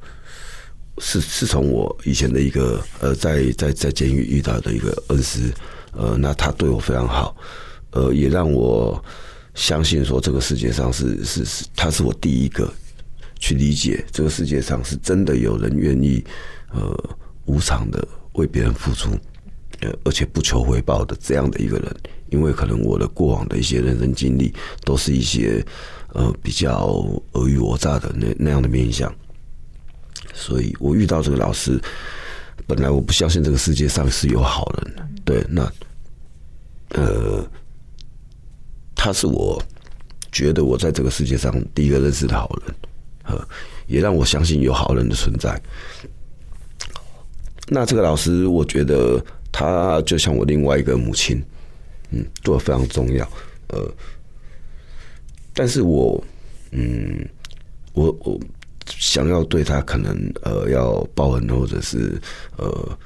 [1.00, 5.52] 是是从我以前的一个呃在在在监狱遇到的一个恩师，
[5.94, 7.36] 呃，那他对我非常好，
[7.92, 9.04] 呃，也让我。
[9.54, 12.74] 相信说这个世界上是是是，他是我第一个
[13.38, 16.24] 去理解这个世界上是真的有人愿意
[16.74, 19.12] 呃无偿的为别人付出，
[19.82, 21.96] 呃，而且不求回报的这样的一个人。
[22.30, 24.54] 因为可能我的过往的一些人生经历，
[24.86, 25.62] 都是一些
[26.14, 26.96] 呃比较
[27.34, 29.14] 尔虞我诈的那那样的面相，
[30.34, 31.78] 所以我遇到这个老师，
[32.66, 35.70] 本来我不相信这个世界上是有好人的，对，那
[36.92, 37.46] 呃，
[38.96, 39.62] 他是我
[40.32, 42.76] 觉得我在这个世界上第一个认识的好人，
[43.24, 43.46] 呃，
[43.88, 45.62] 也让我相信有好人的存在。
[47.74, 51.42] 那这个老师，我觉得他就像我另外一个母亲。
[52.10, 53.26] 嗯，对我非常重要。
[53.70, 53.90] 呃，
[55.54, 56.22] 但是我，
[56.72, 57.26] 嗯，
[57.94, 58.38] 我我
[58.86, 62.22] 想要对他可能呃要报恩或者是
[62.58, 63.00] 呃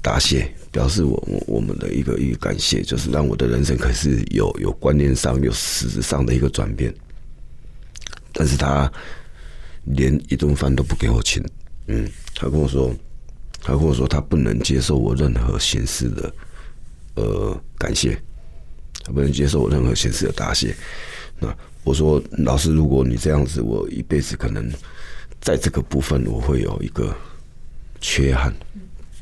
[0.00, 6.90] 答谢，表示我我我们的一个一个感谢，就是让我的人生可是有有观念上有实质上的一个转变。
[8.32, 8.90] 但是他
[9.84, 11.44] 连一顿饭都不给我请，
[11.88, 12.90] 嗯，他跟我说，
[13.66, 16.32] 他跟我说他不能接受我任何形式的。
[17.16, 18.16] 呃，感谢，
[19.02, 20.72] 他不能接受我任何形式的答谢。
[21.40, 21.52] 那
[21.82, 24.70] 我说，老师，如果你这样子，我一辈子可能
[25.40, 27.12] 在这个部分我会有一个
[28.00, 28.54] 缺憾。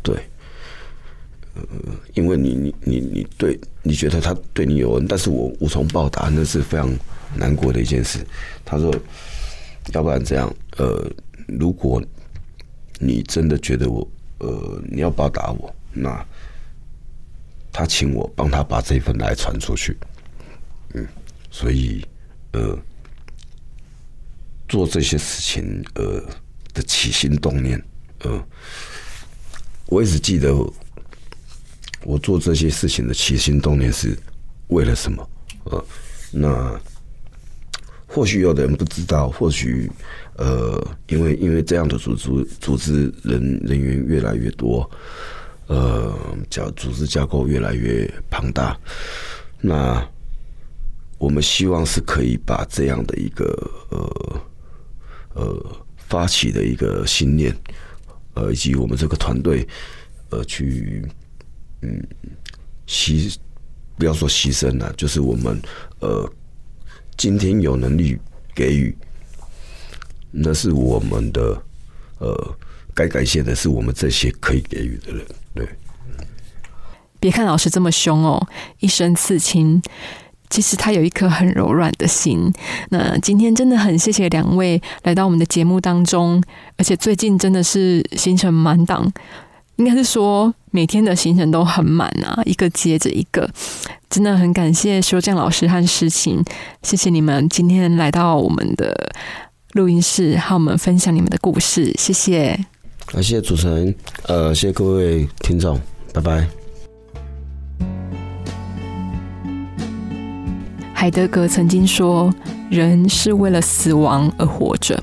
[0.03, 0.15] 对，
[1.55, 1.63] 呃，
[2.13, 6.93] 因为你你你你对你觉得他对你有恩，但是我无从报答，那是非常
[7.35, 8.19] 难过的一件事。
[8.63, 8.95] 他说，
[9.95, 11.11] 要不然这样，呃，
[11.47, 12.03] 如果
[12.99, 14.07] 你真的觉得我，
[14.39, 16.25] 呃，你要报答我，那。
[17.77, 19.99] 他请我帮他把这份来传出去，
[20.93, 21.05] 嗯，
[21.51, 22.07] 所以
[22.53, 22.79] 呃，
[24.69, 26.23] 做这些事情呃
[26.73, 27.85] 的起心动念，
[28.21, 28.47] 呃，
[29.87, 30.55] 我一直记得
[32.05, 34.17] 我做这些事情的起心动念是
[34.69, 35.29] 为了什么？
[35.65, 35.85] 呃，
[36.31, 36.81] 那
[38.15, 39.91] 或许有的人不知道，或许
[40.37, 44.89] 呃，因为因为这样的组织组织人人员越来越多。
[45.67, 46.15] 呃，
[46.51, 48.79] 叫组织架构越来越庞大，
[49.63, 50.07] 那
[51.17, 54.43] 我们希望是可以把这样的一个呃
[55.33, 57.57] 呃发起的一个信念，
[58.35, 59.67] 呃，以及我们这个团队，
[60.29, 61.03] 呃，去
[61.81, 62.07] 嗯
[62.87, 63.35] 牺
[63.97, 65.59] 不要说牺牲了，就是我们
[66.01, 66.31] 呃
[67.17, 68.19] 今天有能力
[68.55, 68.97] 给予，
[70.31, 71.63] 那是我们的
[72.19, 72.57] 呃
[72.95, 75.25] 该感谢的是我们这些可以给予的人。
[75.55, 75.69] 对，
[77.21, 78.47] 别看老师这么凶哦，
[78.81, 79.81] 一身刺青，
[80.51, 82.53] 其实他有一颗很柔软的心。
[82.91, 86.43] 那今天真的很谢谢两位来到我们的节目当中，
[86.77, 89.11] 而且最近真的是行程满档，
[89.77, 93.49] 应该是说每天的行程都很满啊，一个接着一个，
[94.09, 96.43] 真的很感谢修匠老师和诗情，
[96.83, 99.13] 谢谢你们今天来到我们的
[99.73, 102.59] 录音室，和我们分享你们的故事，谢谢。
[103.07, 103.95] 感谢主持人，
[104.29, 105.81] 呃，谢谢各位听众，
[106.13, 106.47] 拜拜。
[110.95, 112.33] 海德格曾经说
[112.71, 115.03] ：“人是为了死亡而活着，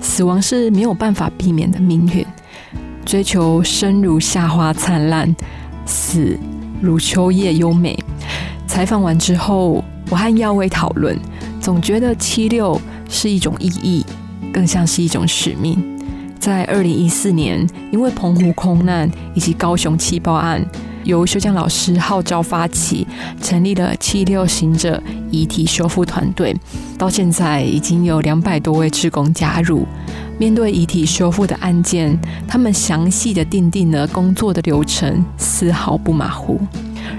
[0.00, 2.26] 死亡是没有办法避免的命运。
[3.04, 5.34] 追求生如夏花灿烂，
[5.84, 6.38] 死
[6.80, 7.98] 如秋叶优美。”
[8.66, 11.18] 采访完之后，我和耀威讨论，
[11.60, 14.04] 总觉得七六是一种意义，
[14.52, 15.82] 更像是一种使命。
[16.38, 20.64] 在二零一四年，因为澎湖空难以及高雄气爆案，
[21.04, 23.06] 由修江老师号召发起，
[23.40, 26.54] 成立了七六行者遗体修复团队。
[26.96, 29.86] 到现在已经有两百多位职工加入。
[30.38, 36.60] 面对遗体修复的案件，他们详细的定定了工作的流程，丝毫不马虎。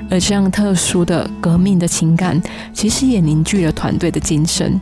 [0.09, 2.41] 而这样特殊的革命的情感，
[2.73, 4.79] 其实也凝聚了团队的精神。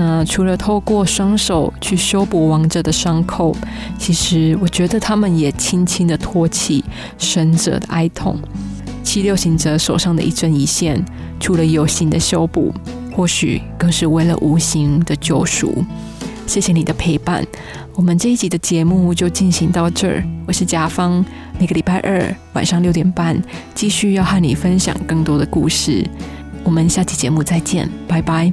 [0.00, 3.52] 那除了透过双手去修补亡者的伤口，
[3.98, 6.84] 其实我觉得他们也轻轻的托起
[7.18, 8.38] 生者的哀痛。
[9.02, 11.04] 七六行者手上的一针一线，
[11.40, 12.72] 除了有形的修补，
[13.12, 15.84] 或许更是为了无形的救赎。
[16.46, 17.44] 谢谢你的陪伴，
[17.96, 20.22] 我们这一集的节目就进行到这儿。
[20.46, 21.24] 我是甲方，
[21.58, 23.42] 每个礼拜二晚上六点半，
[23.74, 26.08] 继续要和你分享更多的故事。
[26.62, 28.52] 我们下期节目再见，拜拜。